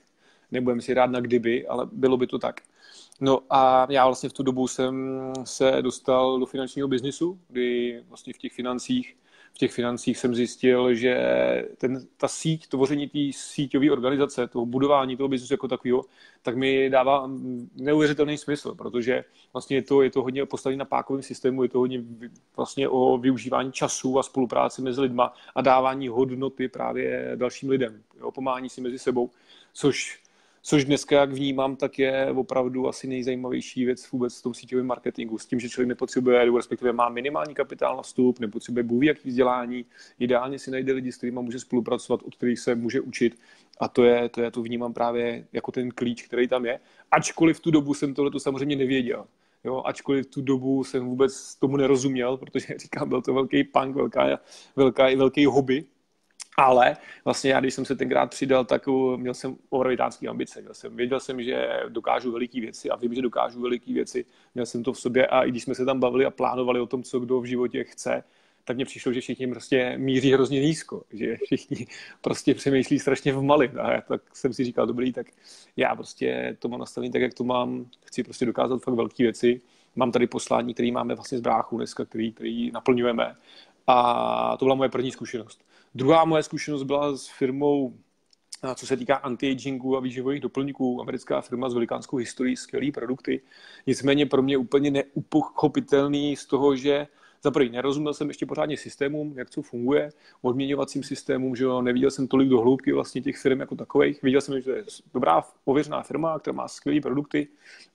[0.51, 2.61] Nebudeme si rád na kdyby, ale bylo by to tak.
[3.21, 8.33] No a já vlastně v tu dobu jsem se dostal do finančního biznisu, kdy vlastně
[8.33, 9.15] v těch financích
[9.53, 11.15] v těch financích jsem zjistil, že
[11.77, 16.05] ten, ta síť, tvoření té síťové organizace, toho budování toho biznesu jako takového,
[16.41, 17.29] tak mi dává
[17.75, 21.79] neuvěřitelný smysl, protože vlastně je to, je to hodně postavené na pákovém systému, je to
[21.79, 22.03] hodně
[22.57, 28.31] vlastně o využívání času a spolupráci mezi lidma a dávání hodnoty právě dalším lidem, jo,
[28.31, 29.29] pomáhání si mezi sebou,
[29.73, 30.21] což
[30.61, 35.37] což dneska, jak vnímám, tak je opravdu asi nejzajímavější věc vůbec v tom síťovém marketingu.
[35.37, 39.85] S tím, že člověk nepotřebuje, respektive má minimální kapitál na vstup, nepotřebuje bůh jaký vzdělání,
[40.19, 43.39] ideálně si najde lidi, s kterými může spolupracovat, od kterých se může učit
[43.79, 46.79] a to je, to je, to vnímám právě jako ten klíč, který tam je.
[47.11, 49.25] Ačkoliv tu dobu jsem tohle samozřejmě nevěděl.
[49.63, 54.39] Jo, ačkoliv tu dobu jsem vůbec tomu nerozuměl, protože říkám, byl to velký punk, velká,
[54.75, 55.85] velká, velký hobby,
[56.57, 60.61] ale vlastně já, když jsem se tenkrát přidal, tak měl jsem obrovitánský ambice.
[60.61, 64.25] Měl jsem, věděl jsem, že dokážu veliké věci a vím, že dokážu veliké věci.
[64.55, 66.85] Měl jsem to v sobě a i když jsme se tam bavili a plánovali o
[66.85, 68.23] tom, co kdo v životě chce,
[68.63, 71.87] tak mně přišlo, že všichni prostě míří hrozně nízko, že všichni
[72.21, 73.69] prostě přemýšlí strašně v mali.
[73.69, 75.27] A já tak jsem si říkal, dobrý, tak
[75.77, 79.61] já prostě to mám nastavený tak, jak to mám, chci prostě dokázat fakt velké věci.
[79.95, 83.35] Mám tady poslání, který máme vlastně z bráchu dneska, který, který naplňujeme.
[83.87, 85.63] A to byla moje první zkušenost.
[85.95, 87.97] Druhá moje zkušenost byla s firmou,
[88.75, 93.41] co se týká anti-agingu a výživových doplňků, americká firma s velikánskou historií, skvělé produkty.
[93.87, 97.07] Nicméně pro mě úplně neupochopitelný z toho, že
[97.43, 100.09] za prvý, nerozuměl jsem ještě pořádně systémům, jak to funguje,
[100.41, 104.23] odměňovacím systémům, že jo, neviděl jsem tolik do hloubky vlastně těch firm jako takových.
[104.23, 107.47] Viděl jsem, že to je dobrá, ověřená firma, která má skvělé produkty,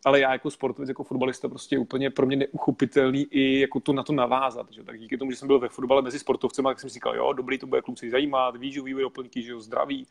[0.04, 4.02] ale já jako sportovec, jako fotbalista prostě úplně pro mě neuchopitelný i jako to na
[4.02, 4.66] to navázat.
[4.72, 4.82] Že?
[4.82, 7.32] Tak díky tomu, že jsem byl ve fotbale mezi sportovcem, tak jsem si říkal, jo,
[7.32, 10.06] dobrý, to bude kluci zajímat, výživové doplňky, že jo, zdraví.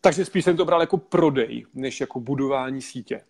[0.00, 3.20] Takže spíš jsem to bral jako prodej, než jako budování sítě.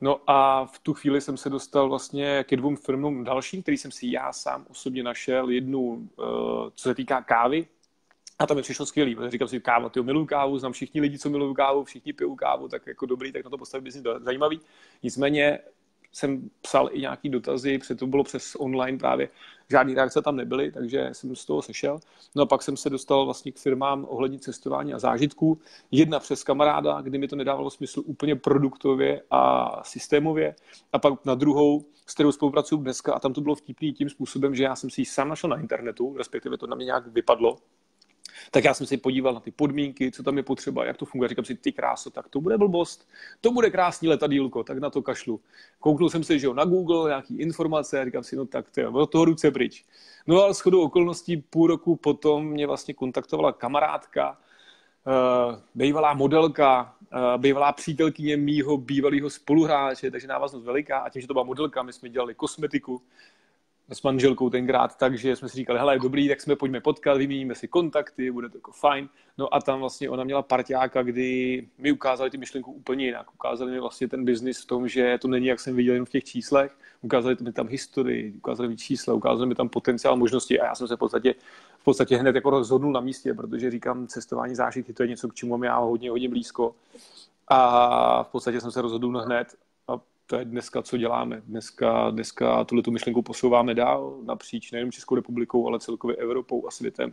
[0.00, 3.90] No a v tu chvíli jsem se dostal vlastně ke dvou firmům dalším, který jsem
[3.90, 5.50] si já sám osobně našel.
[5.50, 6.22] Jednu, eh,
[6.74, 7.66] co se týká kávy,
[8.38, 11.18] a to mi přišlo skvělý, protože říkám si, káva, ty miluju kávu, znám všichni lidi,
[11.18, 14.60] co milují kávu, všichni pijou kávu, tak jako dobrý, tak na to postavit biznis zajímavý.
[15.02, 15.58] Nicméně
[16.12, 19.28] jsem psal i nějaký dotazy, protože to bylo přes online právě,
[19.70, 22.00] žádný reakce tam nebyly, takže jsem z toho sešel.
[22.34, 25.58] No a pak jsem se dostal vlastně k firmám ohledně cestování a zážitků.
[25.90, 30.54] Jedna přes kamaráda, kdy mi to nedávalo smysl úplně produktově a systémově.
[30.92, 34.54] A pak na druhou, s kterou spolupracuju dneska a tam to bylo vtipný tím způsobem,
[34.54, 37.58] že já jsem si ji sám našel na internetu, respektive to na mě nějak vypadlo,
[38.50, 41.28] tak já jsem si podíval na ty podmínky, co tam je potřeba, jak to funguje.
[41.28, 43.08] Říkám si, ty kráso, tak to bude blbost,
[43.40, 45.40] to bude krásný letadílko, tak na to kašlu.
[45.78, 48.80] Kouknul jsem si, že jo, na Google, nějaký informace a říkám si, no tak to
[48.80, 49.84] je od toho ruce pryč.
[50.26, 57.42] No ale shodou okolností půl roku potom mě vlastně kontaktovala kamarádka, uh, bývalá modelka, uh,
[57.42, 61.92] bývalá přítelkyně mýho bývalého spoluhráče, takže návaznost veliká a tím, že to byla modelka, my
[61.92, 63.02] jsme dělali kosmetiku,
[63.90, 67.68] s manželkou tenkrát, takže jsme si říkali, hele, dobrý, tak jsme pojďme potkat, vyměníme si
[67.68, 69.08] kontakty, bude to jako fajn.
[69.38, 73.34] No a tam vlastně ona měla partiáka, kdy mi ukázali ty myšlenku úplně jinak.
[73.34, 76.10] Ukázali mi vlastně ten biznis v tom, že to není, jak jsem viděl jen v
[76.10, 76.76] těch číslech.
[77.02, 80.88] Ukázali mi tam historii, ukázali mi čísla, ukázali mi tam potenciál možnosti a já jsem
[80.88, 81.34] se v podstatě,
[81.78, 85.34] v podstatě hned jako rozhodnul na místě, protože říkám, cestování zážitky, to je něco, k
[85.34, 86.74] čemu mám já hodně, hodně blízko.
[87.48, 89.56] A v podstatě jsem se rozhodl hned
[90.30, 91.42] to je dneska, co děláme.
[91.46, 96.70] Dneska, dneska tuhle tu myšlenku posouváme dál napříč nejen Českou republikou, ale celkově Evropou a
[96.70, 97.12] světem.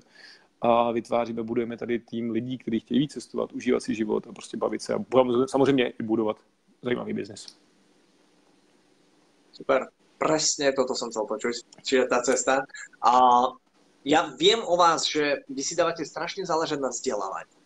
[0.61, 4.81] A vytváříme, budujeme tady tým lidí, kteří chtějí cestovat, užívat si život a prostě bavit
[4.81, 4.97] se a
[5.47, 6.37] samozřejmě i budovat
[6.81, 7.57] zajímavý biznis.
[9.51, 9.87] Super.
[10.17, 11.53] Presne toto som chcel počuť,
[11.85, 12.65] čiže tá cesta.
[13.05, 13.13] A
[14.01, 17.56] ja viem o vás, že vy si dávate strašne záležať na vzdelávaní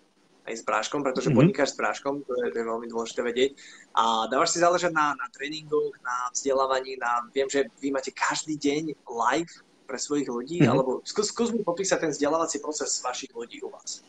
[0.47, 1.37] aj s práškom, pretože mm-hmm.
[1.37, 3.51] podnikáš s práškom, to je, to je veľmi dôležité vedieť.
[3.93, 8.57] A dávaš si záležať na, na tréningoch, na vzdelávaní, na, viem, že vy máte každý
[8.57, 9.53] deň live
[9.85, 10.71] pre svojich ľudí, mm-hmm.
[10.71, 14.01] alebo skús, skús mi popísať ten vzdelávací proces vašich ľudí u vás.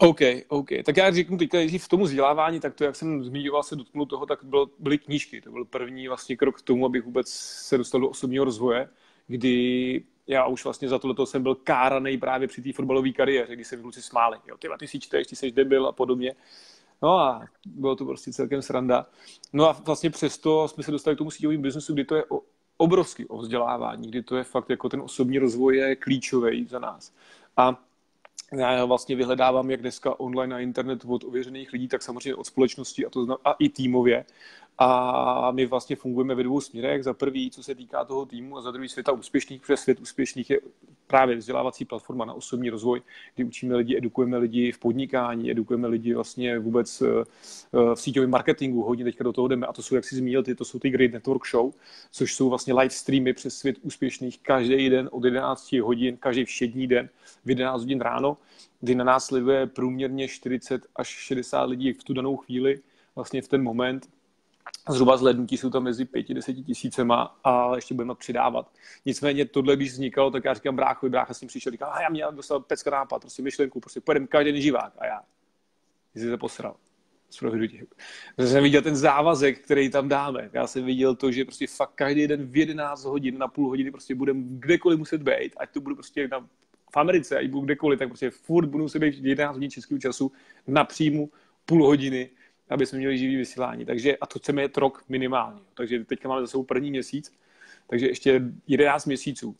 [0.00, 0.68] OK, OK.
[0.84, 4.26] Tak já řeknu teďka v tomu vzdělávání, tak to, jak jsem zmiňoval, se dotknul toho,
[4.26, 5.40] tak bylo, byly knížky.
[5.40, 8.88] To byl první vlastně krok k tomu, abych vůbec se dostal do osobního rozvoje,
[9.26, 13.64] kdy já už vlastně za tohle jsem byl káraný právě při té fotbalové kariéře, kdy
[13.64, 14.38] se kluci smáli.
[14.48, 16.34] Jo, ty, ty si čteš, ty jsi debil a podobně.
[17.02, 19.06] No a bylo to prostě celkem sranda.
[19.52, 22.24] No a vlastně přesto jsme se dostali k tomu síťovému biznesu, kdy to je
[22.76, 27.12] obrovský o vzdělávání, kdy to je fakt jako ten osobní rozvoj je klíčový za nás.
[27.56, 27.82] A
[28.58, 33.06] já vlastně vyhledávám jak dneska online na internet od ověřených lidí, tak samozřejmě od společnosti
[33.06, 34.24] a, to zna, a i týmově.
[34.82, 37.04] A my vlastně fungujeme ve dvou směrech.
[37.04, 40.50] Za prvý, co se týká toho týmu, a za druhý světa úspěšných, protože svět úspěšných
[40.50, 40.60] je
[41.06, 43.02] právě vzdělávací platforma na osobní rozvoj,
[43.34, 48.30] kdy učíme lidi, edukujeme lidi v podnikání, edukujeme lidi vlastně vůbec eh, eh, v síťovém
[48.30, 49.66] marketingu, hodně teďka do toho jdeme.
[49.66, 51.72] A to jsou, jak si zmínil, ty, to jsou ty Great Network Show,
[52.10, 56.86] což jsou vlastně live streamy přes svět úspěšných každý den od 11 hodin, každý všední
[56.86, 57.08] den
[57.44, 58.36] v 11 hodin ráno,
[58.80, 59.32] kdy na nás
[59.66, 62.80] průměrně 40 až 60 lidí v tu danou chvíli,
[63.14, 64.08] vlastně v ten moment
[64.88, 68.72] zhruba zhlednutí jsou tam mezi 5-10 tisícema a ještě budeme přidávat.
[69.06, 72.32] Nicméně tohle, když vznikalo, tak já říkám bráchovi, brácha s ním přišel, říkal, já měl
[72.32, 75.20] dostal pecka nápad, prostě myšlenku, prostě pojedeme každý živák a já.
[76.14, 76.76] Jsi se posral.
[78.38, 80.50] Já jsem viděl ten závazek, který tam dáme.
[80.52, 83.90] Já jsem viděl to, že prostě fakt každý den v 11 hodin, na půl hodiny
[83.90, 86.40] prostě budeme kdekoliv muset být, ať to budu prostě na,
[86.94, 90.32] v Americe, ať budu kdekoliv, tak prostě furt budu muset být 11 hodin českého času
[90.66, 91.30] na příjmu
[91.64, 92.30] půl hodiny
[92.70, 93.84] aby jsme měli živý vysílání.
[93.84, 95.60] Takže, a to chceme jet rok minimálně.
[95.74, 97.38] Takže teďka máme za sebou první měsíc,
[97.86, 99.56] takže ještě 11 měsíců.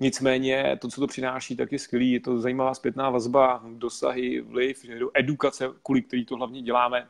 [0.00, 2.12] Nicméně to, co to přináší, tak je skvělý.
[2.12, 7.08] Je to zajímavá zpětná vazba, dosahy, vliv, edukace, kvůli který to hlavně děláme.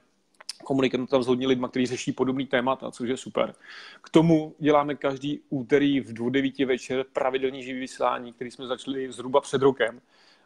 [0.64, 3.54] Komunikujeme tam s hodně lidmi, kteří řeší podobný témata, což je super.
[4.02, 9.40] K tomu děláme každý úterý v 2.9 večer pravidelný živý vysílání, který jsme začali zhruba
[9.40, 10.00] před rokem.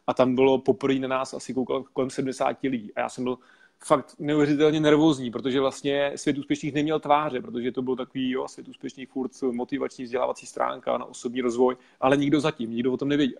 [0.06, 2.94] A tam bylo poprvé na nás asi koukal kolem 70 lidí.
[2.94, 3.38] A já jsem byl
[3.84, 8.68] fakt neuvěřitelně nervózní, protože vlastně svět úspěšných neměl tváře, protože to byl takový jo, svět
[8.68, 13.38] úspěšných furt motivační vzdělávací stránka na osobní rozvoj, ale nikdo zatím, nikdo o tom nevěděl.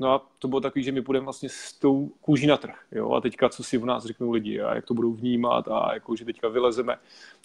[0.00, 2.86] No a to bylo takový, že my půjdeme vlastně s tou kůží na trh.
[2.92, 3.12] Jo?
[3.12, 6.16] A teďka, co si v nás řeknou lidi a jak to budou vnímat a jako,
[6.16, 6.96] že teďka vylezeme.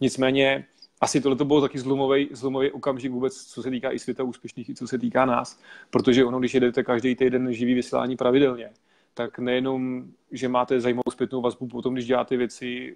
[0.01, 0.65] Nicméně
[1.01, 4.69] asi tohle to bylo taky zlomový, zlomový okamžik vůbec, co se týká i světa úspěšných,
[4.69, 5.59] i co se týká nás.
[5.89, 8.69] Protože ono, když jedete každý týden živý vysílání pravidelně,
[9.13, 12.95] tak nejenom, že máte zajímavou zpětnou vazbu potom, když děláte věci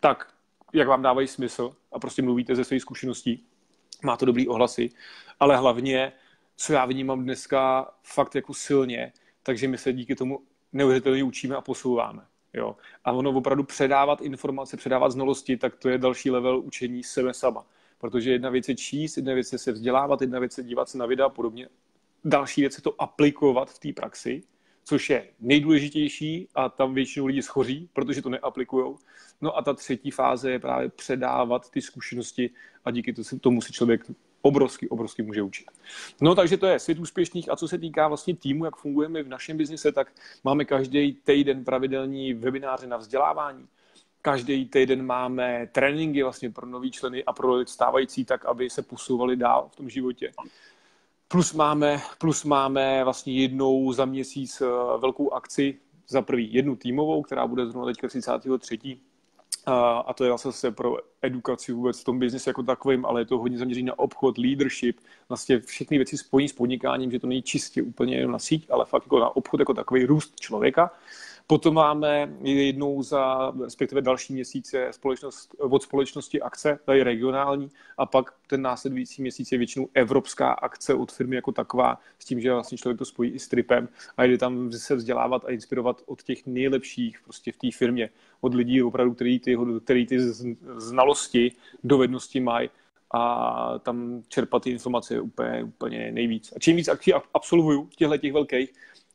[0.00, 0.34] tak,
[0.72, 3.46] jak vám dávají smysl a prostě mluvíte ze svých zkušeností,
[4.04, 4.90] má to dobrý ohlasy,
[5.40, 6.12] ale hlavně,
[6.56, 9.12] co já vnímám dneska fakt jako silně,
[9.42, 10.40] takže my se díky tomu
[10.72, 12.26] neuvěřitelně učíme a posouváme.
[12.54, 12.76] Jo.
[13.04, 17.66] A ono opravdu předávat informace, předávat znalosti, tak to je další level učení sebe sama.
[17.98, 20.98] Protože jedna věc je číst, jedna věc je se vzdělávat, jedna věc je dívat se
[20.98, 21.68] na videa a podobně.
[22.24, 24.42] Další věc je to aplikovat v té praxi
[24.84, 28.94] což je nejdůležitější a tam většinou lidi schoří, protože to neaplikují.
[29.40, 32.50] No a ta třetí fáze je právě předávat ty zkušenosti
[32.84, 34.04] a díky tomu si člověk
[34.42, 35.66] obrovsky, obrovsky může učit.
[36.20, 39.28] No takže to je svět úspěšných a co se týká vlastně týmu, jak fungujeme v
[39.28, 40.12] našem biznise, tak
[40.44, 43.66] máme každý týden pravidelní webináře na vzdělávání.
[44.22, 49.36] Každý týden máme tréninky vlastně pro nový členy a pro stávající tak, aby se posouvali
[49.36, 50.32] dál v tom životě.
[51.32, 54.66] Plus máme, plus máme vlastně jednou za měsíc eh,
[54.98, 58.78] velkou akci, za prvý jednu týmovou, která bude zrovna teďka 33.
[59.66, 63.38] A to je zase pro edukaci vůbec v tom biznesu jako takovým, ale je to
[63.38, 67.82] hodně zaměřené na obchod, leadership, vlastně všechny věci spojí s podnikáním, že to není čistě
[67.82, 70.90] úplně jenom na síť, ale fakt jako na obchod jako takový růst člověka.
[71.46, 78.06] Potom máme jednou za, respektive další měsíc je společnost, od společnosti akce, tady regionální, a
[78.06, 82.52] pak ten následující měsíc je většinou evropská akce od firmy jako taková, s tím, že
[82.52, 86.22] vlastně člověk to spojí i s tripem a jde tam se vzdělávat a inspirovat od
[86.22, 90.20] těch nejlepších prostě v té firmě, od lidí opravdu, který ty, který ty
[90.76, 91.52] znalosti,
[91.84, 92.70] dovednosti mají
[93.14, 96.52] a tam čerpat ty informace je úplně, úplně nejvíc.
[96.56, 98.72] A čím víc akcí absolvuju, těchto těch velkých,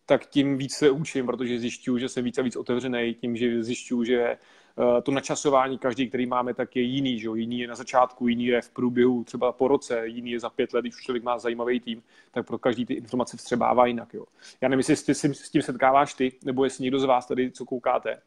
[0.10, 3.64] tak tím víc se učím, protože zjišťuju, že jsem víc a víc otevřený, tím, že
[3.64, 4.38] zjišťuju, že
[4.76, 8.46] uh, to načasování každý, který máme, tak je jiný, že jiný je na začátku, jiný
[8.46, 11.80] je v průběhu třeba po roce, jiný je za pět let, když člověk má zajímavý
[11.80, 14.14] tým, tak pro každý ty informace vstřebává jinak.
[14.14, 14.26] Jo?
[14.62, 17.66] Já nevím, jestli ty s tím setkáváš ty, nebo jestli někdo z vás tady, co
[17.66, 18.22] koukáte,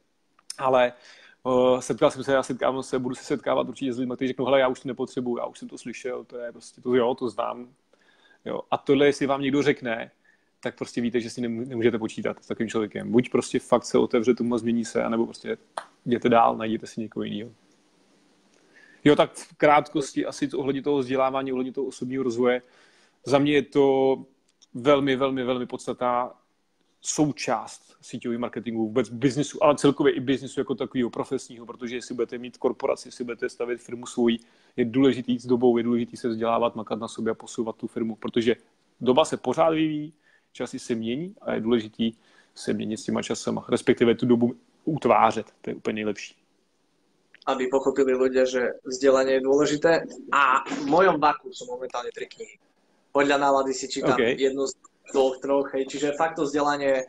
[0.58, 0.92] ale
[1.44, 4.44] Uh, setkal jsem se, já setkám se, budu se setkávat určitě s lidmi, kteří řeknou,
[4.44, 7.14] hele, já už to nepotřebuju, já už jsem to slyšel, to je prostě, to jo,
[7.14, 7.68] to znám.
[8.44, 8.60] Jo.
[8.70, 10.10] A tohle, jestli vám někdo řekne,
[10.60, 13.12] tak prostě víte, že si nemůžete počítat s takovým člověkem.
[13.12, 15.58] Buď prostě fakt se otevře tomu a změní se, anebo prostě
[16.06, 17.50] jděte dál, najděte si někoho jiného.
[19.04, 22.62] Jo, tak v krátkosti asi ohledně toho vzdělávání, ohledně toho osobního rozvoje.
[23.24, 24.16] Za mě je to
[24.74, 26.34] velmi, velmi, velmi podstatná
[27.00, 32.38] součást síťového marketingu, vůbec biznisu, ale celkově i biznisu jako takového profesního, protože jestli budete
[32.38, 34.38] mít korporaci, jestli budete stavět firmu svoji,
[34.76, 38.16] je důležitý s dobou, je důležitý se vzdělávat, makat na sobě a posouvat tu firmu,
[38.16, 38.56] protože
[39.00, 40.12] doba se pořád vyvíjí,
[40.52, 42.12] časy se mění a je důležitý
[42.54, 46.36] se měnit s těma časama, respektive tu dobu utvářet, to je úplně nejlepší.
[47.46, 50.04] Aby pochopili ľudia, že vzdelanie je dôležité.
[50.28, 52.60] A v mojom baku sú momentálne tri knihy.
[53.16, 54.36] Podľa nálady si čítam okay.
[54.36, 54.76] jednu z
[55.08, 55.88] dvoch, troch, hej.
[55.88, 57.08] Čiže fakt to vzdelanie,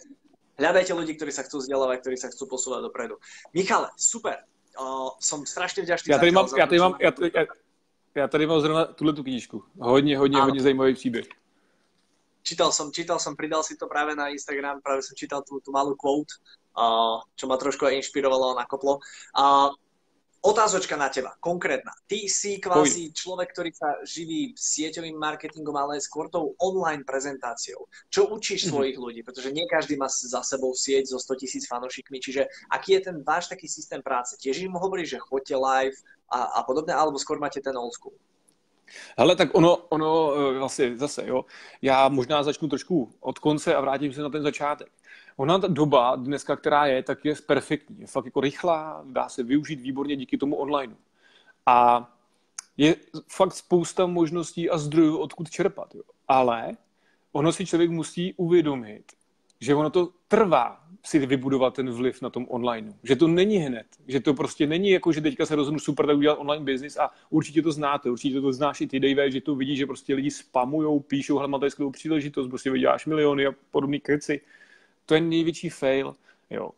[0.55, 3.19] hľadajte ľudí, ktorí sa chcú vzdelávať, ktorí sa chcú posúvať dopredu.
[3.51, 4.39] Michale, super.
[4.79, 6.11] Uh, som strašně vďačný.
[6.11, 7.45] Já tady mám, já tady mám, já, já,
[8.15, 9.63] já tady mám zrovna tuhle tu knížku.
[9.79, 10.45] Hodně, hodně, ano.
[10.45, 11.40] hodně zajímavý příběh
[12.41, 15.73] čítal som, čítal som, pridal si to práve na Instagram, práve som čítal tú, tú
[15.73, 16.37] malú quote,
[16.77, 18.99] uh, čo ma trošku aj inšpirovalo a nakoplo.
[19.33, 19.71] Uh,
[20.41, 21.93] otázočka na teba, konkrétna.
[22.09, 27.85] Ty si kvázi človek, ktorý sa živí sieťovým marketingom, ale skôr tou online prezentáciou.
[28.09, 28.73] Čo učíš mm-hmm.
[28.73, 29.21] svojich ľudí?
[29.21, 33.17] Pretože nie každý má za sebou sieť so 100 tisíc fanošikmi, čiže aký je ten
[33.21, 34.33] váš taký systém práce?
[34.41, 35.97] Tiež im hovoríš, že choďte live
[36.33, 38.17] a, a podobne, alebo skôr máte ten old school?
[39.17, 41.45] Hele, tak ono, ono eh, vlastně zase, jo,
[41.81, 44.91] já možná začnu trošku od konce a vrátím se na ten začátek.
[45.37, 47.99] Ona ta doba dneska, která je, tak je perfektní.
[47.99, 50.95] Je fakt jako rychlá, dá se využít výborně díky tomu online.
[51.65, 52.09] A
[52.77, 52.95] je
[53.27, 55.95] fakt spousta možností a zdrojů, odkud čerpat.
[55.95, 56.01] Jo.
[56.27, 56.71] Ale
[57.31, 59.03] ono si člověk musí uvědomit,
[59.59, 62.93] že ono to trvá si vybudovat ten vliv na tom online.
[63.03, 63.87] Že to není hned.
[64.07, 67.09] Že to prostě není jako, že teďka se rozhodnu super tak udělat online business a
[67.29, 70.31] určitě to znáte, určitě to znáš i ty Dave, že to vidí, že prostě lidi
[70.31, 74.41] spamujou, píšou, hele, máte příležitost, prostě vyděláš miliony a podobný keci.
[75.05, 76.15] To je největší fail.
[76.49, 76.71] Jo.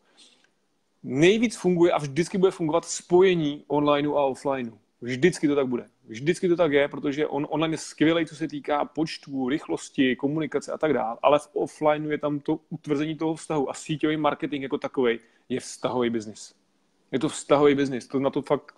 [1.04, 4.72] Nejvíc funguje a vždycky bude fungovat spojení online a offline.
[5.04, 5.86] Vždycky to tak bude.
[6.08, 10.72] Vždycky to tak je, protože on online je skvělý, co se týká počtu, rychlosti, komunikace
[10.72, 14.64] a tak dále, ale v offlineu je tam to utvrzení toho vztahu a síťový marketing
[14.64, 16.56] jako takový je vztahový biznis.
[17.12, 18.76] Je to vztahový biznis, to na to fakt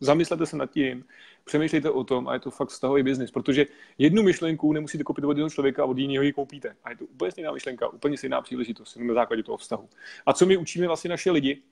[0.00, 1.04] zamyslete se nad tím,
[1.44, 3.66] přemýšlejte o tom a je to fakt vztahový biznis, protože
[3.98, 6.76] jednu myšlenku nemusíte koupit od jednoho člověka od jiného ji koupíte.
[6.84, 9.88] A je to úplně stejná myšlenka, úplně stejná příležitost na základě toho vztahu.
[10.26, 11.62] A co my učíme vlastně naše lidi,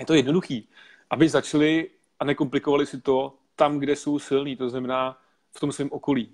[0.00, 0.68] je to jednoduchý,
[1.10, 5.18] aby začali a nekomplikovali si to tam, kde jsou silní, to znamená
[5.56, 6.28] v tom svém okolí.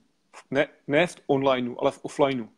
[0.51, 2.49] Ne, ne v onlineu, ale v offlineu.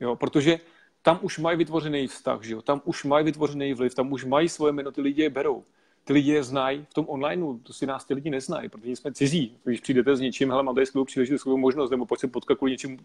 [0.00, 0.60] Jo, protože
[1.02, 2.62] tam už mají vytvořený vztah, že jo?
[2.62, 5.64] tam už mají vytvořený vliv, tam už mají svoje jméno, ty lidi je berou.
[6.04, 9.12] Ty lidi je znají v tom onlineu, to si nás ty lidi neznají, protože jsme
[9.12, 9.56] cizí.
[9.64, 12.72] Když přijdete s něčím, hele, máte skvělou příležitost, skvělou možnost, nebo pojď se potkat kvůli
[12.72, 12.98] něčím,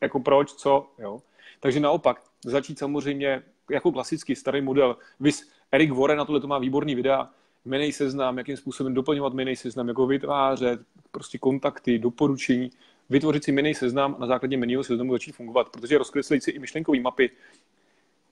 [0.00, 1.22] jako proč, co, jo.
[1.60, 4.96] Takže naopak, začít samozřejmě jako klasický starý model.
[5.20, 7.30] Vys Erik Warren na tohle to má výborný videa,
[7.64, 12.70] jmenej seznam, jakým způsobem doplňovat jmenej seznam, jako vytvářet prostě kontakty, doporučení,
[13.10, 16.58] vytvořit si jmenej seznam a na základě jmeného seznamu začít fungovat, protože rozkreslit si i
[16.58, 17.30] myšlenkové mapy.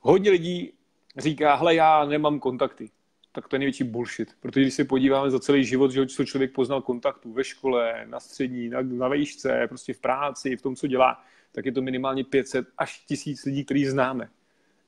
[0.00, 0.72] Hodně lidí
[1.16, 2.90] říká, hele, já nemám kontakty.
[3.32, 6.52] Tak to je největší bullshit, protože když se podíváme za celý život, že co člověk
[6.52, 10.86] poznal kontaktů ve škole, na střední, na, na vejšce, prostě v práci, v tom, co
[10.86, 14.30] dělá, tak je to minimálně 500 až 1000 lidí, který známe.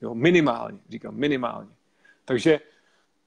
[0.03, 1.71] Jo, minimálně, říkám, minimálně.
[2.25, 2.61] Takže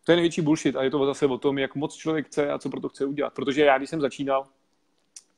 [0.04, 2.60] to je největší bullshit a je to zase o tom, jak moc člověk chce a
[2.60, 3.34] co pro to chce udělat.
[3.34, 4.48] Protože já, když jsem začínal,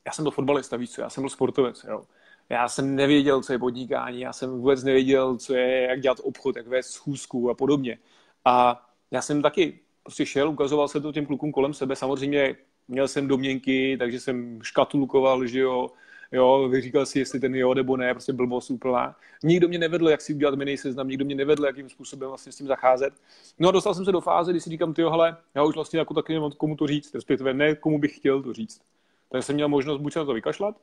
[0.06, 2.04] já jsem byl fotbalista, víš co, já jsem byl sportovec, jo.
[2.48, 6.56] Já jsem nevěděl, co je podnikání, já jsem vůbec nevěděl, co je, jak dělat obchod,
[6.56, 7.98] jak vést schůzku a podobně.
[8.44, 11.96] A já jsem taky prostě šel, ukazoval se to těm klukům kolem sebe.
[11.96, 12.56] Samozřejmě
[12.88, 15.90] měl jsem domněnky, takže jsem škatulkoval, že jo,
[16.32, 19.16] jo, říkal si, jestli ten jo nebo ne, prostě blbost úplná.
[19.42, 22.56] Nikdo mě nevedl, jak si udělat mini seznam, nikdo mě nevedl, jakým způsobem vlastně s
[22.56, 23.14] tím zacházet.
[23.58, 25.98] No a dostal jsem se do fáze, kdy si říkám, ty hele, já už vlastně
[25.98, 28.80] jako taky nemám komu to říct, respektive ne komu bych chtěl to říct.
[29.28, 30.76] Takže jsem měl možnost buď se na to vykašlat,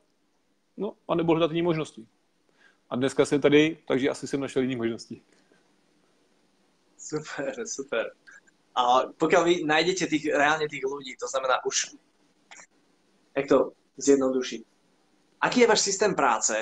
[0.78, 2.08] no, a nebo hledat jiné možnosti.
[2.90, 5.22] A dneska jsem tady, takže asi jsem našel jiné možnosti.
[6.98, 8.12] Super, super.
[8.76, 11.96] A pokud vy najdete tých, reálně těch lidí, to znamená už,
[13.38, 14.64] jak to zjednodušit,
[15.44, 16.56] Aký je váš systém práce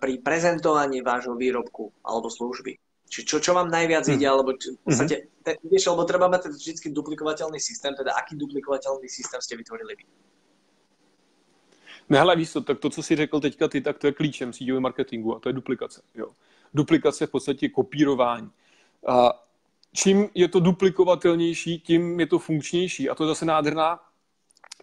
[0.00, 2.76] pri prezentovaní vášho výrobku alebo služby?
[3.08, 4.14] Či čo, čo vám najviac hmm.
[4.18, 5.42] ide, alebo či, v podstate, mm-hmm.
[5.46, 10.04] te, vieš, lebo treba mať vždy duplikovateľný systém, teda aký duplikovateľný systém ste vytvorili vy?
[12.08, 14.52] Ne, hele, víš to, tak to, co si řekl teďka ty, tak to je klíčem
[14.52, 16.02] síťového marketingu a to je duplikace.
[16.14, 16.28] Jo.
[16.74, 18.50] Duplikace v podstatě kopírování.
[19.06, 19.46] A
[19.94, 23.10] čím je to duplikovatelnější, tím je to funkčnější.
[23.10, 24.00] A to je zase nádherná,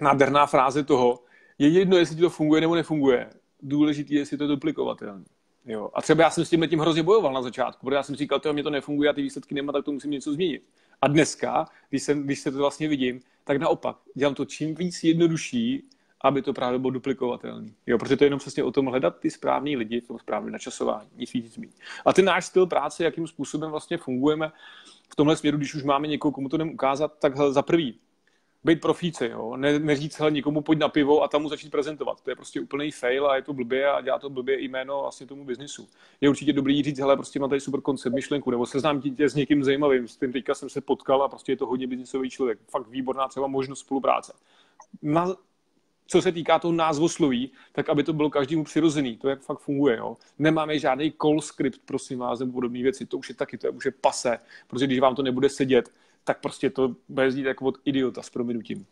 [0.01, 1.23] nádherná fráze toho,
[1.57, 3.29] je jedno, jestli ti to funguje nebo nefunguje.
[3.63, 5.25] Důležité je, jestli to je duplikovatelné.
[5.65, 5.89] Jo.
[5.93, 8.41] A třeba já jsem s tím tím hrozně bojoval na začátku, protože já jsem říkal,
[8.43, 10.69] že mě to nefunguje a ty výsledky nemá, tak to musím něco změnit.
[11.01, 15.03] A dneska, když, jsem, když se to vlastně vidím, tak naopak, dělám to čím víc
[15.03, 15.83] jednodušší,
[16.21, 17.69] aby to právě bylo duplikovatelné.
[17.87, 20.51] Jo, protože to je jenom přesně o tom hledat ty správní lidi v tom správném
[20.51, 21.75] načasování, nic víc mít.
[22.05, 24.51] A ten náš styl práce, jakým způsobem vlastně fungujeme
[25.09, 27.99] v tomhle směru, když už máme někoho, komu to jdem ukázat, tak za prvý,
[28.63, 29.57] být profíci, jo?
[29.57, 32.21] Ne, neříct hele, nikomu pojď na pivo a tam mu začít prezentovat.
[32.21, 35.27] To je prostě úplný fail a je to blbě a dělá to blbě jméno vlastně
[35.27, 35.89] tomu biznisu.
[36.21, 39.35] Je určitě dobrý říct, hele, prostě mám tady super koncept, myšlenku, nebo seznám tě s
[39.35, 42.59] někým zajímavým, s tím teďka jsem se potkal a prostě je to hodně biznisový člověk.
[42.69, 44.33] Fakt výborná třeba možnost spolupráce.
[45.01, 45.35] Na,
[46.07, 49.17] co se týká toho názvosloví, tak aby to bylo každému přirozený.
[49.17, 49.97] To jak fakt funguje.
[49.97, 50.17] Jo?
[50.39, 53.05] Nemáme žádný call script, prosím vás, nebo podobné věci.
[53.05, 55.89] To už je taky, to je už je pase, protože když vám to nebude sedět,
[56.23, 58.85] tak prostě to bude znít jako od idiota s prominutím.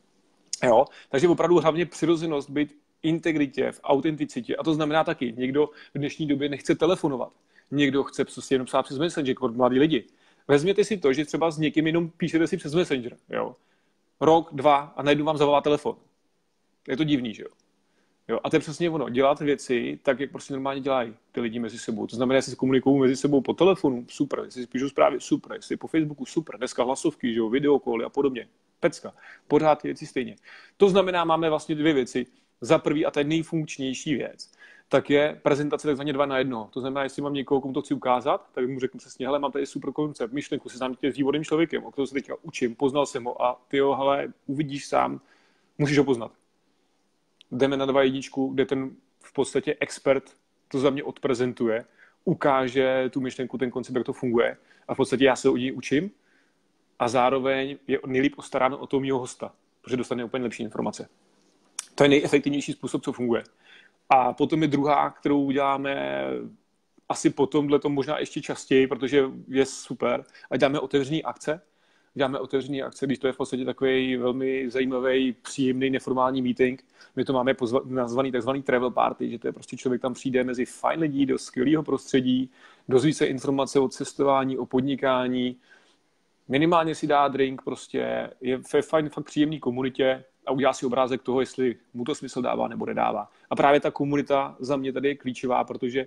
[0.64, 0.86] Jo?
[1.10, 4.56] Takže opravdu hlavně přirozenost být integritě, v autenticitě.
[4.56, 7.34] A to znamená taky, někdo v dnešní době nechce telefonovat.
[7.72, 10.08] Někdo chce prostě jenom psát přes Messenger, jako mladí lidi.
[10.48, 13.18] Vezměte si to, že třeba s někým jenom píšete si přes Messenger.
[13.30, 13.56] Jo?
[14.20, 15.96] Rok, dva a najednou vám zavolá telefon.
[16.88, 17.50] Je to divný, že jo?
[18.28, 21.60] Jo, a to je přesně ono, dělat věci tak, jak prostě normálně dělají ty lidi
[21.60, 22.08] mezi sebou.
[22.08, 25.54] To znamená, jestli se komunikují mezi sebou po telefonu, super, jestli si píšou zprávy, super,
[25.54, 28.48] jestli po Facebooku, super, dneska hlasovky, že jo, videokoly a podobně.
[28.80, 29.14] Pecka,
[29.48, 30.36] pořád ty věci stejně.
[30.78, 32.26] To znamená, máme vlastně dvě věci.
[32.62, 34.52] Za prvý, a je nejfunkčnější věc,
[34.90, 36.70] tak je prezentace takzvaně dva na jedno.
[36.74, 39.52] To znamená, jestli mám někoho, komu to chci ukázat, tak mu řeknu přesně, hele, mám
[39.52, 43.06] tady super koncept, myšlenku, se znám s vývodným člověkem, o kterém se teďka učím, poznal
[43.06, 45.22] jsem ho a ty ho, hele, uvidíš sám,
[45.78, 46.32] musíš ho poznat
[47.52, 50.24] jdeme na dva jedničku, kde ten v podstatě expert
[50.68, 51.86] to za mě odprezentuje,
[52.26, 55.74] ukáže tu myšlenku, ten koncept, jak to funguje a v podstatě já se od něj
[55.74, 56.12] učím
[57.00, 61.10] a zároveň je nejlíp ostarán o toho mého hosta, protože dostane úplně lepší informace.
[61.96, 63.44] To je nejefektivnější způsob, co funguje.
[64.10, 66.24] A potom je druhá, kterou uděláme
[67.10, 71.62] asi potom, to možná ještě častěji, protože je super, a děláme otevřené akce,
[72.14, 76.84] děláme otevřený akce, když to je v podstatě takový velmi zajímavý, příjemný, neformální meeting.
[77.16, 80.44] My to máme pozva- nazvaný takzvaný travel party, že to je prostě člověk tam přijde
[80.44, 82.52] mezi fajn lidí do skvělého prostředí,
[82.90, 85.58] dozví se informace o cestování, o podnikání,
[86.48, 91.22] minimálně si dá drink, prostě je ve fajn, fakt příjemný komunitě a udělá si obrázek
[91.22, 93.30] toho, jestli mu to smysl dává nebo nedává.
[93.50, 96.06] A právě ta komunita za mě tady je klíčová, protože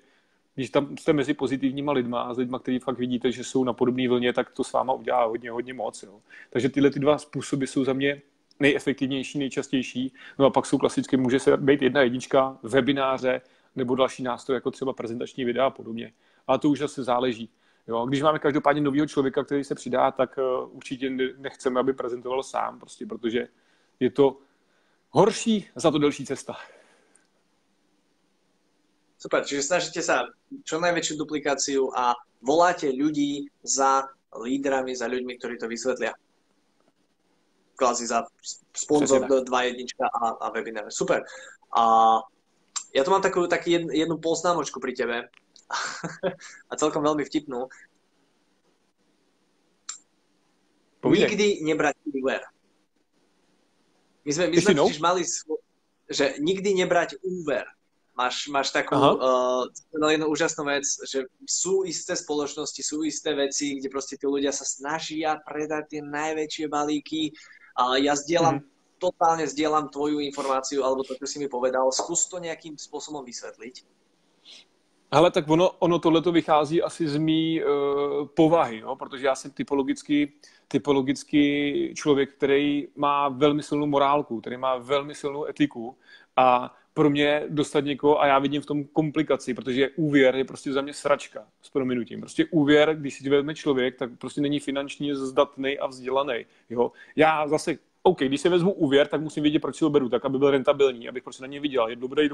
[0.55, 3.73] když tam jste mezi pozitivníma lidma a s lidma, kteří fakt vidíte, že jsou na
[3.73, 6.03] podobné vlně, tak to s váma udělá hodně, hodně moc.
[6.03, 6.21] Jo.
[6.51, 8.23] Takže tyhle ty dva způsoby jsou za mě
[8.61, 10.13] nejefektivnější, nejčastější.
[10.39, 13.41] No a pak jsou klasicky, může se být jedna jednička, webináře
[13.77, 16.13] nebo další nástroj, jako třeba prezentační videa a podobně.
[16.47, 17.51] Ale to už zase záleží.
[17.89, 22.43] Jo, když máme každopádně nového člověka, který se přidá, tak uh, určitě nechceme, aby prezentoval
[22.43, 23.49] sám, prostě, protože
[24.01, 24.39] je to
[25.11, 26.57] horší, za to delší cesta.
[29.25, 30.29] Super, čiže snažíte sa
[30.69, 32.13] čo najväčšiu duplikáciu a
[32.45, 34.05] voláte ľudí za
[34.37, 36.13] lídrami, za ľuďmi, ktorí to vysvetlia.
[37.73, 38.29] Kvázi za
[38.77, 40.93] sponzor do 2.1 a, a webinár.
[40.93, 41.25] Super.
[41.73, 42.21] A
[42.93, 45.17] ja tu mám takú, taký jed, jednu poznámočku pri tebe
[46.71, 47.73] a celkom veľmi vtipnú.
[51.01, 51.33] Povídej.
[51.33, 52.45] Nikdy nebrať úver.
[54.29, 55.25] My sme, my sme mali,
[56.13, 57.65] že nikdy nebrať úver.
[58.15, 63.91] Máš, máš takú uh, jednu úžasnú vec, že sú isté spoločnosti, sú isté veci, kde
[63.91, 67.35] proste tí ľudia sa snažia predať tie najväčšie balíky.
[67.75, 68.67] A ja zdieľam, mm.
[69.03, 71.91] totálne zdieľam tvoju informáciu, alebo to, čo si mi povedal.
[71.91, 73.83] Skús to nejakým spôsobom vysvetliť.
[75.11, 77.67] Ale tak ono, ono tohle to vychází asi z mý uh,
[78.27, 78.97] povahy, jo?
[78.97, 80.33] protože já jsem typologicky,
[80.69, 85.99] typologicky člověk, který má velmi silnou morálku, který má velmi silnou etiku
[86.37, 90.73] a pro mě dostat někoho a já vidím v tom komplikaci, protože úvěr je prostě
[90.73, 92.21] za mě sračka s prominutím.
[92.21, 96.47] Prostě úvěr, když si vezme člověk, tak prostě není finančně zdatný a vzdělaný.
[96.71, 96.93] Jo?
[97.17, 100.25] Já zase OK, když si vezmu úvěr, tak musím vědět, proč si ho beru, tak
[100.25, 101.89] aby byl rentabilní, abych prostě na ně viděl.
[101.89, 102.29] Je dobrý,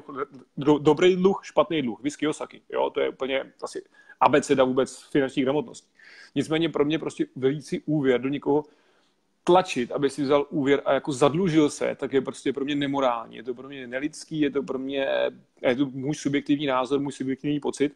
[0.56, 2.62] do, dobrý dluh, špatný dluh, whisky Osaki.
[2.72, 3.82] Jo, to je úplně asi
[4.20, 5.88] abeceda vůbec finanční gramotnosti.
[6.34, 8.64] Nicméně pro mě prostě velící úvěr do někoho,
[9.44, 13.36] tlačit, aby si vzal úvěr a jako zadlužil se, tak je prostě pro mě nemorální.
[13.36, 15.06] Je to pro mě nelidský, je to pro mě,
[15.62, 17.92] je to můj subjektivní názor, můj subjektivní pocit.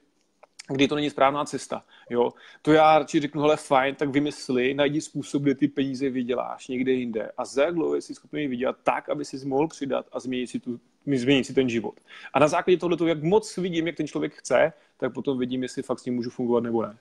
[0.69, 1.85] kdy to není správná cesta.
[2.11, 2.31] Jo?
[2.63, 6.93] To já radši řeknu, hele, fajn, tak vymysli, najdi způsob, kde ty peníze vyděláš někde
[6.93, 7.33] jinde.
[7.37, 10.61] A za jak dlouho jsi schopný vydělat tak, aby si mohl přidat a změnit si,
[10.61, 10.81] tu,
[11.15, 12.01] změnit si ten život.
[12.33, 15.83] A na základě tohoto, jak moc vidím, jak ten člověk chce, tak potom vidím, jestli
[15.83, 16.99] fakt s ním můžu fungovat nebo ne.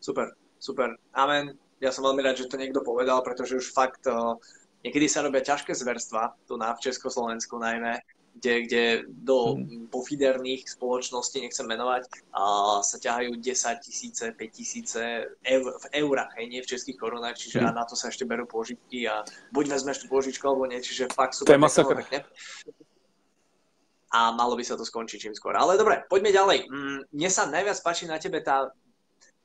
[0.00, 0.96] Super, super.
[1.14, 1.58] Amen.
[1.80, 4.36] Ja som veľmi rád, že to niekto povedal, pretože už fakt uh,
[4.84, 8.04] niekedy sa robia ťažké zverstva, tu na v Československu najmä,
[8.36, 9.90] kde, kde do hmm.
[9.90, 15.00] pofiderných spoločností, nechcem menovať, a sa ťahajú 10 tisíce, 5 tisíce
[15.44, 17.68] eur, v eurách, hej, nie v českých korunách, čiže hmm.
[17.68, 21.10] a na to sa ešte berú požičky a buď vezmeš tú požičku, alebo nie, čiže
[21.12, 21.52] fakt super.
[21.52, 21.96] To je masakr.
[24.10, 25.54] A malo by sa to skončiť čím skôr.
[25.54, 26.66] Ale dobre, poďme ďalej.
[26.66, 28.74] Mm, mne sa najviac páči na tebe tá,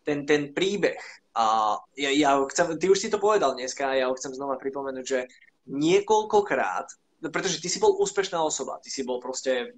[0.02, 0.98] ten, ten príbeh.
[1.36, 4.56] A ja, ja chcem, ty už si to povedal dneska a ja ho chcem znova
[4.56, 5.20] pripomenúť, že
[5.68, 6.88] niekoľkokrát
[7.30, 9.74] pretože ty si bol úspešná osoba, ty si bol proste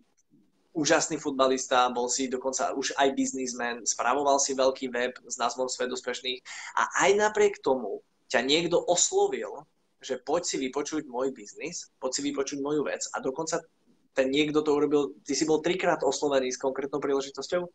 [0.74, 5.89] úžasný futbalista, bol si dokonca už aj biznismen, spravoval si veľký web s názvom Svet
[5.89, 6.39] úspešných
[6.78, 9.66] a aj napriek tomu ťa niekto oslovil,
[9.97, 13.66] že poď si vypočuť môj biznis, poď si vypočuť moju vec a dokonca
[14.14, 17.70] ten niekto to urobil, ty si bol trikrát oslovený s konkrétnou príležitosťou?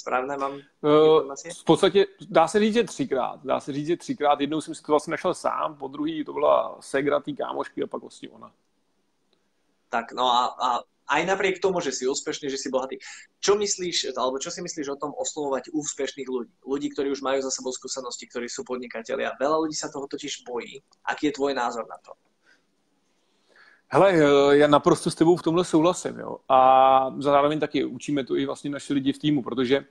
[0.00, 3.40] Správné mám uh, V podstatě dá se říct, že třikrát.
[3.44, 4.40] Dá se říct, že třikrát.
[4.40, 7.86] Jednou jsem si to vlastně našel sám, po druhý to byla segra tý kámošky a
[7.86, 8.52] pak vlastně ona.
[9.88, 10.80] Tak no a, a
[11.10, 13.02] aj napriek tomu, že si úspešný, že si bohatý.
[13.42, 16.54] Čo myslíš, alebo čo si myslíš o tom oslovovať úspešných ľudí?
[16.62, 19.34] Ľudí, ktorí už majú za sebou skúsenosti, ktorí sú podnikatelia.
[19.34, 20.78] Veľa ľudí sa toho totiž bojí.
[21.04, 22.14] Aký je tvoj názor na to?
[23.92, 24.14] Hele,
[24.52, 26.36] já naprosto s tebou v tomhle souhlasím, jo.
[26.48, 29.84] A zároveň taky učíme to i vlastně naše lidi v týmu, protože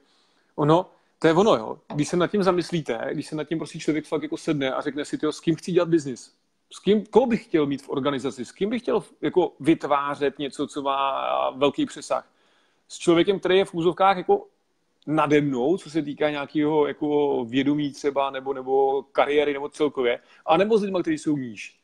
[0.55, 1.79] ono, to je ono, jo.
[1.93, 4.81] Když se nad tím zamyslíte, když se nad tím prostě člověk fakt jako sedne a
[4.81, 6.33] řekne si, tyjo, s kým chci dělat biznis,
[6.73, 10.67] s kým, koho bych chtěl mít v organizaci, s kým bych chtěl jako vytvářet něco,
[10.67, 12.27] co má velký přesah.
[12.87, 14.47] S člověkem, který je v úzovkách jako
[15.07, 20.57] nade mnou, co se týká nějakého jako vědomí třeba, nebo, nebo kariéry, nebo celkově, a
[20.57, 21.78] nebo s lidmi, kteří jsou níž.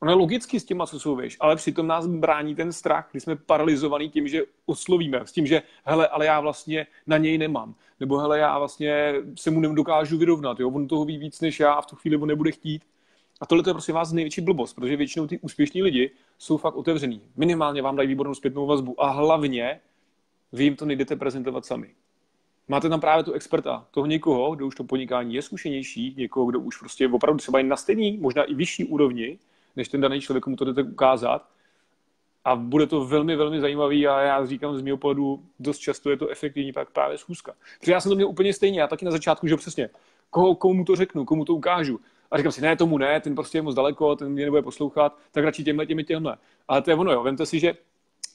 [0.00, 3.20] Ono je logicky s těma, co jsou víš, ale přitom nás brání ten strach, kdy
[3.20, 7.74] jsme paralizovaní tím, že oslovíme, s tím, že hele, ale já vlastně na něj nemám.
[8.00, 10.70] Nebo hele, já vlastně se mu nedokážu vyrovnat, jo?
[10.70, 12.82] on toho ví víc než já a v tu chvíli on nebude chtít.
[13.40, 17.22] A tohle je prostě vás největší blbost, protože většinou ty úspěšní lidi jsou fakt otevřený.
[17.36, 19.80] Minimálně vám dají výbornou zpětnou vazbu a hlavně
[20.52, 21.94] vy jim to nejdete prezentovat sami.
[22.68, 26.60] Máte tam právě tu experta, toho někoho, kdo už to podnikání je zkušenější, někoho, kdo
[26.60, 29.38] už prostě opravdu třeba je na stejný, možná i vyšší úrovni,
[29.78, 31.48] než ten daný člověk, mu to jdete ukázat.
[32.44, 36.16] A bude to velmi, velmi zajímavý a já říkám z mého pohledu, dost často je
[36.16, 37.54] to efektivní pak právě schůzka.
[37.80, 39.90] Protože já jsem to měl úplně stejně, já taky na začátku, že přesně,
[40.30, 42.00] koho, komu to řeknu, komu to ukážu.
[42.30, 45.16] A říkám si, ne, tomu ne, ten prostě je moc daleko, ten mě nebude poslouchat,
[45.30, 46.36] tak radši těmhle, těmi, těmhle.
[46.68, 47.22] Ale to je ono, jo.
[47.22, 47.74] Vemte si, že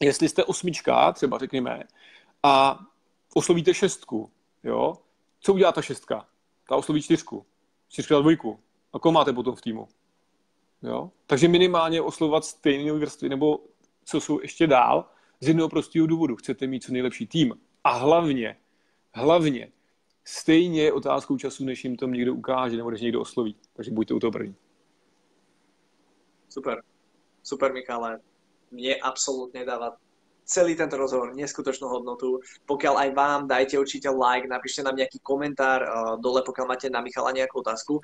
[0.01, 1.83] jestli jste osmička, třeba řekněme,
[2.43, 2.79] a
[3.33, 4.31] oslovíte šestku,
[4.63, 4.93] jo,
[5.39, 6.25] co udělá ta šestka?
[6.69, 7.45] Ta osloví čtyřku,
[7.89, 8.59] čtyřka dvojku.
[8.93, 9.87] A koho máte potom v týmu?
[10.84, 11.11] Jo?
[11.27, 13.59] Takže minimálně oslovovat stejné vrstvy, nebo
[14.05, 15.09] co jsou ještě dál,
[15.39, 16.36] z jednoho prostého důvodu.
[16.36, 17.53] Chcete mít co nejlepší tým.
[17.84, 18.57] A hlavně,
[19.13, 19.71] hlavně,
[20.25, 23.55] stejně je otázkou času, než jim to někdo ukáže nebo než někdo osloví.
[23.73, 24.55] Takže buďte u toho první.
[26.49, 26.84] Super.
[27.43, 28.19] Super, Michale.
[28.73, 29.99] Mne absolútne dáva
[30.47, 32.39] celý tento rozhovor neskutočnú hodnotu.
[32.65, 37.03] Pokiaľ aj vám, dajte určite like, napíšte nám nejaký komentár uh, dole, pokiaľ máte na
[37.03, 37.99] Michala nejakú otázku.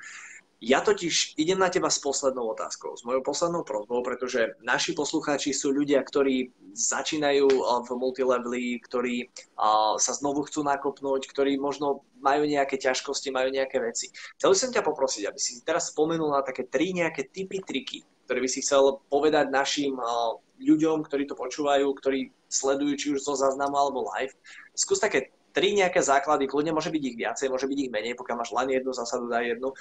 [0.60, 5.56] Ja totiž idem na teba s poslednou otázkou, s mojou poslednou prozbou, pretože naši poslucháči
[5.56, 9.24] sú ľudia, ktorí začínajú eh, v multileveli, ktorí
[9.56, 14.12] uh, sa znovu chcú nakopnúť, ktorí možno majú nejaké ťažkosti, majú nejaké veci.
[14.36, 18.44] Chcel som ťa poprosiť, aby si teraz spomenul na také tri nejaké typy, triky, ktoré
[18.44, 23.32] by si chcel povedať našim uh, ľuďom, ktorí to počúvajú, ktorí sledujú či už zo
[23.32, 24.36] záznamu alebo live.
[24.76, 28.36] Skús také tri nejaké základy, kľudne môže byť ich viacej, môže byť ich menej, pokiaľ
[28.44, 29.72] máš len jednu zásadu, daj jednu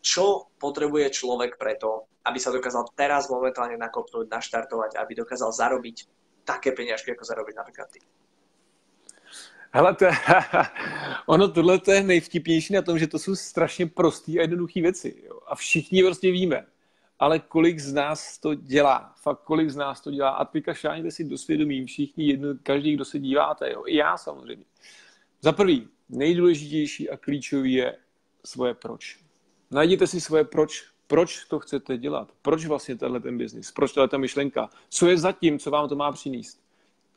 [0.00, 5.96] čo potrebuje človek preto, aby sa dokázal teraz momentálne nakopnúť, naštartovať, aby dokázal zarobiť
[6.44, 8.00] také peňažky, ako zarobiť napríklad ty.
[9.72, 10.06] Hele, to,
[11.26, 15.22] ono tohle to je nejvtipnější na tom, že to jsou strašně prosté a jednoduché věci.
[15.26, 15.40] Jo?
[15.46, 16.66] A všichni prostě víme.
[17.18, 19.14] Ale kolik z nás to dělá?
[19.22, 20.30] Fakt kolik z nás to dělá?
[20.30, 23.72] A teďka šáněte si do svědomí všichni, jedno, každý, kdo se díváte.
[23.72, 23.82] Jo?
[23.86, 24.64] I já samozřejmě.
[25.40, 27.96] Za prvý, nejdůležitější a klíčový je
[28.44, 29.27] svoje proč.
[29.70, 34.08] Najděte si svoje proč, proč to chcete dělat, proč vlastně tenhle ten biznis, proč tahle
[34.08, 36.60] ta myšlenka, co je zatím, co vám to má přinést.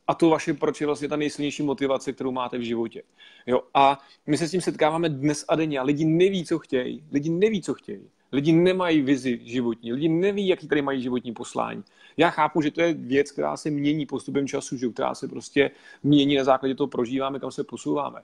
[0.07, 3.03] A to vaše proč je vlastně ta nejsilnější motivace, kterou máte v životě.
[3.47, 3.61] Jo?
[3.73, 7.03] A my se s tím setkáváme dnes a denně a lidi neví, co chtějí.
[7.11, 8.09] Lidi neví, co chtějí.
[8.31, 11.83] Lidi nemají vizi životní, lidi neví, jaký tady mají životní poslání.
[12.17, 14.89] Já chápu, že to je věc, která se mění postupem času, že?
[14.89, 15.71] která se prostě
[16.03, 18.21] mění na základě toho prožíváme, kam se posouváme.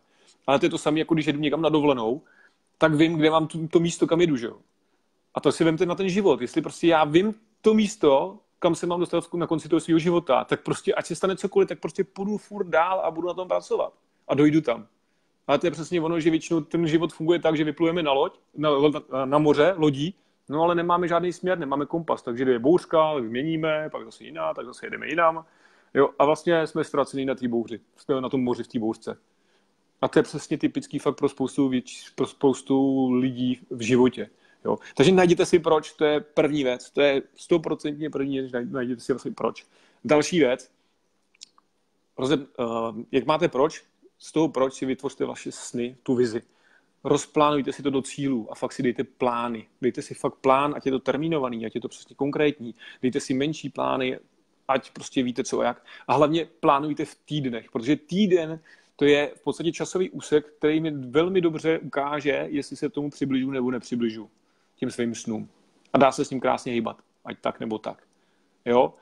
[0.47, 2.21] Ale to je to samé, jako když jedu někam na dovolenou,
[2.77, 4.37] tak vím, kde mám to, to místo, kam jedu.
[4.37, 4.49] Že?
[5.33, 6.41] A to si vemte na ten život.
[6.41, 10.43] Jestli prostě já vím to místo, kam se mám dostat na konci toho svého života,
[10.43, 13.47] tak prostě ať se stane cokoliv, tak prostě půjdu furt dál a budu na tom
[13.47, 13.93] pracovat.
[14.27, 14.87] A dojdu tam.
[15.47, 18.39] Ale to je přesně ono, že většinou ten život funguje tak, že vyplujeme na loď,
[18.55, 18.69] na,
[19.25, 20.15] na moře, lodí,
[20.49, 24.65] no ale nemáme žádný směr, nemáme kompas, takže je bouřka, vyměníme, pak zase jiná, tak
[24.65, 25.45] zase jedeme jinam.
[25.93, 29.17] Jo, a vlastně jsme ztraceni na té bouři, jsme na tom moři v té bouřce.
[30.01, 34.29] A to je přesně typický fakt pro spoustu, věč, pro spoustu lidí v životě.
[34.65, 34.77] Jo.
[34.95, 39.13] Takže najděte si proč, to je první věc, to je stoprocentně první věc, najděte si
[39.13, 39.65] vlastně proč.
[40.03, 40.71] Další věc,
[42.17, 43.83] roze, uh, jak máte proč,
[44.19, 46.41] z toho proč si vytvořte vaše sny, tu vizi.
[47.03, 49.67] Rozplánujte si to do cílů a fakt si dejte plány.
[49.81, 52.75] Dejte si fakt plán, ať je to termínovaný, ať je to přesně konkrétní.
[53.01, 54.19] Dejte si menší plány,
[54.67, 55.85] ať prostě víte co a jak.
[56.07, 58.59] A hlavně plánujte v týdnech, protože týden
[58.99, 63.51] to je v podstatě časový úsek, který mi velmi dobře ukáže, jestli se tomu přibližu
[63.51, 64.29] nebo nepřibližu
[64.75, 65.49] tím svým snům.
[65.93, 68.03] A dá se s ním krásně hýbat, ať tak nebo tak.
[68.65, 68.93] Jo?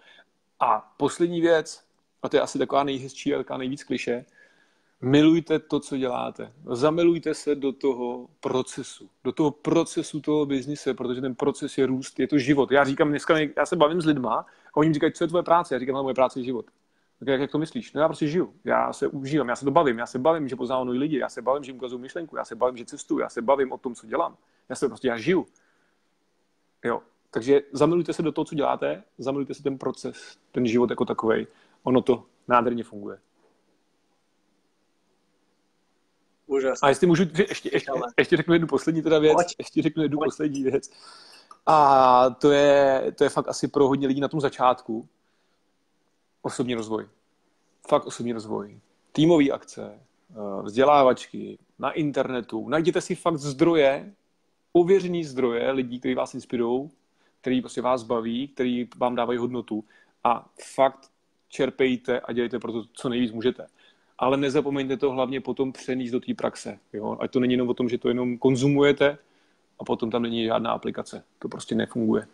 [0.59, 1.83] A poslední věc,
[2.23, 4.25] a to je asi taková nejhezčí a taková nejvíc kliše,
[5.01, 6.53] milujte to, co děláte.
[6.71, 12.19] Zamilujte se do toho procesu, do toho procesu toho biznise, protože ten proces je růst,
[12.19, 12.71] je to život.
[12.71, 14.35] Já říkám dneska, já se bavím s lidma
[14.73, 15.75] a oni mi říkají, co je tvoje práce?
[15.75, 16.65] Já říkám, moje práce je život.
[17.19, 17.93] Tak jak, jak to myslíš?
[17.93, 20.55] No já prostě žiju, já se užívám, já se to bavím, já se bavím, že
[20.55, 23.19] poznávám nový lidi, já se bavím, že jim ukazuju myšlenku, já se bavím, že cestuju,
[23.19, 24.37] já se bavím o tom, co dělám.
[24.69, 25.45] Já se prostě, já žiju.
[26.83, 27.01] Jo.
[27.31, 31.47] Takže zamilujte se do toho, co děláte, zamilujte se ten proces, ten život jako takový.
[31.83, 33.19] Ono to nádherně funguje.
[36.47, 36.85] Úžasné.
[36.85, 39.55] A jestli můžu, ještě, ještě, ještě řeknu jednu poslední teda věc, Pojď.
[39.59, 40.27] ještě řeknu jednu Pojď.
[40.27, 40.89] poslední věc.
[41.65, 45.07] A to je, to je fakt asi pro hodně lidí na tom začátku.
[46.45, 47.07] Osobní rozvoj.
[47.87, 48.79] Fakt osobní rozvoj.
[49.11, 52.69] Týmové akce, eh, vzdělávačky, na internetu.
[52.69, 54.13] Najděte si fakt zdroje,
[54.73, 56.89] ověřený zdroje lidí, kteří vás inspirují,
[57.41, 59.83] který prostě vás baví, který vám dávají hodnotu
[60.23, 61.11] a fakt
[61.49, 63.67] čerpejte a dělejte pro to, co nejvíc můžete.
[64.17, 66.79] Ale nezapomeňte to hlavně potom přenést do té praxe.
[66.93, 67.17] Jo?
[67.19, 69.17] Ať to není jenom o tom, že to jenom konzumujete
[69.79, 71.23] a potom tam není žádná aplikace.
[71.39, 72.27] To prostě nefunguje.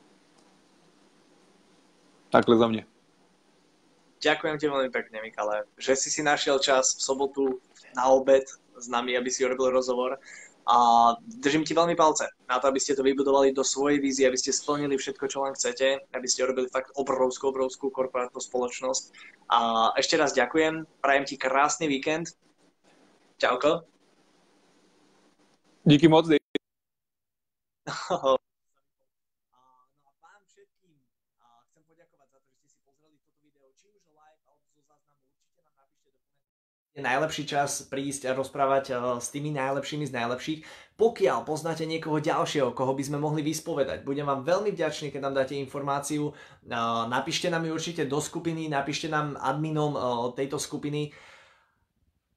[2.29, 2.90] Takhle za mě.
[4.21, 7.43] Ďakujem ti veľmi pekne, Mikale, že si si našiel čas v sobotu
[7.97, 8.45] na obed
[8.77, 10.21] s nami, aby si urobil rozhovor
[10.67, 10.77] a
[11.41, 14.53] držím ti veľmi palce na to, aby ste to vybudovali do svojej vízie, aby ste
[14.53, 19.03] splnili všetko, čo len chcete, aby ste urobili fakt obrovskú, obrovskú korporátnu spoločnosť.
[19.49, 22.37] A ešte raz ďakujem, prajem ti krásny víkend.
[23.41, 23.89] Čauko.
[25.81, 26.29] Díky moc.
[36.91, 40.59] je najlepší čas prísť a rozprávať eh, s tými najlepšími z najlepších.
[40.99, 45.35] Pokiaľ poznáte niekoho ďalšieho, koho by sme mohli vyspovedať, budem vám veľmi vďačný, keď nám
[45.39, 46.31] dáte informáciu.
[46.31, 46.75] Eh,
[47.07, 50.01] napíšte nám ju určite do skupiny, napíšte nám adminom eh,
[50.35, 51.15] tejto skupiny.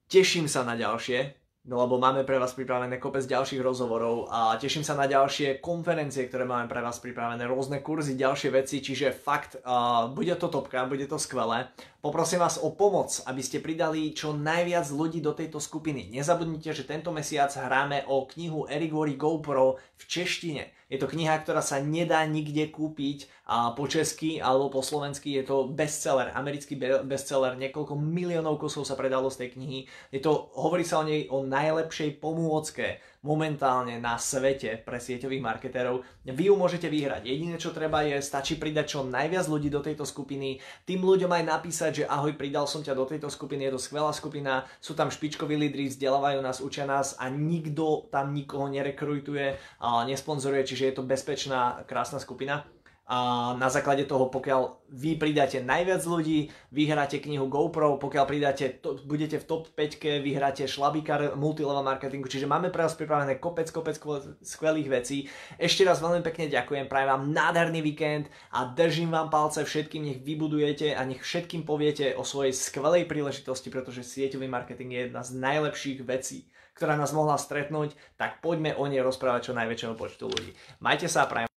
[0.06, 1.43] Teším sa na ďalšie.
[1.64, 6.28] No lebo máme pre vás pripravené kopec ďalších rozhovorov a teším sa na ďalšie konferencie,
[6.28, 10.84] ktoré máme pre vás pripravené, rôzne kurzy, ďalšie veci, čiže fakt uh, bude to topka,
[10.84, 11.72] bude to skvelé.
[12.04, 16.12] Poprosím vás o pomoc, aby ste pridali čo najviac ľudí do tejto skupiny.
[16.12, 20.68] Nezabudnite, že tento mesiac hráme o knihu Eric Worry GoPro v češtine.
[20.92, 25.36] Je to kniha, ktorá sa nedá nikde kúpiť a po česky alebo po slovensky.
[25.36, 27.60] Je to bestseller, americký bestseller.
[27.60, 29.78] Niekoľko miliónov kusov sa predalo z tej knihy.
[30.08, 36.04] Je to, hovorí sa o nej o najlepšej pomôcke momentálne na svete pre sieťových marketérov.
[36.28, 37.24] Vy ju môžete vyhrať.
[37.24, 40.60] Jediné, čo treba je, stačí pridať čo najviac ľudí do tejto skupiny.
[40.84, 44.12] Tým ľuďom aj napísať, že ahoj, pridal som ťa do tejto skupiny, je to skvelá
[44.12, 50.68] skupina, sú tam špičkoví lídry, vzdelávajú nás, učia nás a nikto tam nikoho nerekrutuje, nesponzoruje,
[50.68, 52.68] čiže je to bezpečná, krásna skupina
[53.04, 58.96] a na základe toho, pokiaľ vy pridáte najviac ľudí, vyhráte knihu GoPro, pokiaľ pridáte, to,
[59.04, 64.00] budete v top 5, vyhráte šlabíkar multilevel marketingu, čiže máme pre vás pripravené kopec, kopec
[64.40, 65.28] skvelých vecí.
[65.60, 70.24] Ešte raz veľmi pekne ďakujem, prajem vám nádherný víkend a držím vám palce všetkým, nech
[70.24, 75.36] vybudujete a nech všetkým poviete o svojej skvelej príležitosti, pretože sieťový marketing je jedna z
[75.36, 80.56] najlepších vecí, ktorá nás mohla stretnúť, tak poďme o nej rozprávať čo najväčšieho počtu ľudí.
[80.80, 81.53] Majte sa a prajem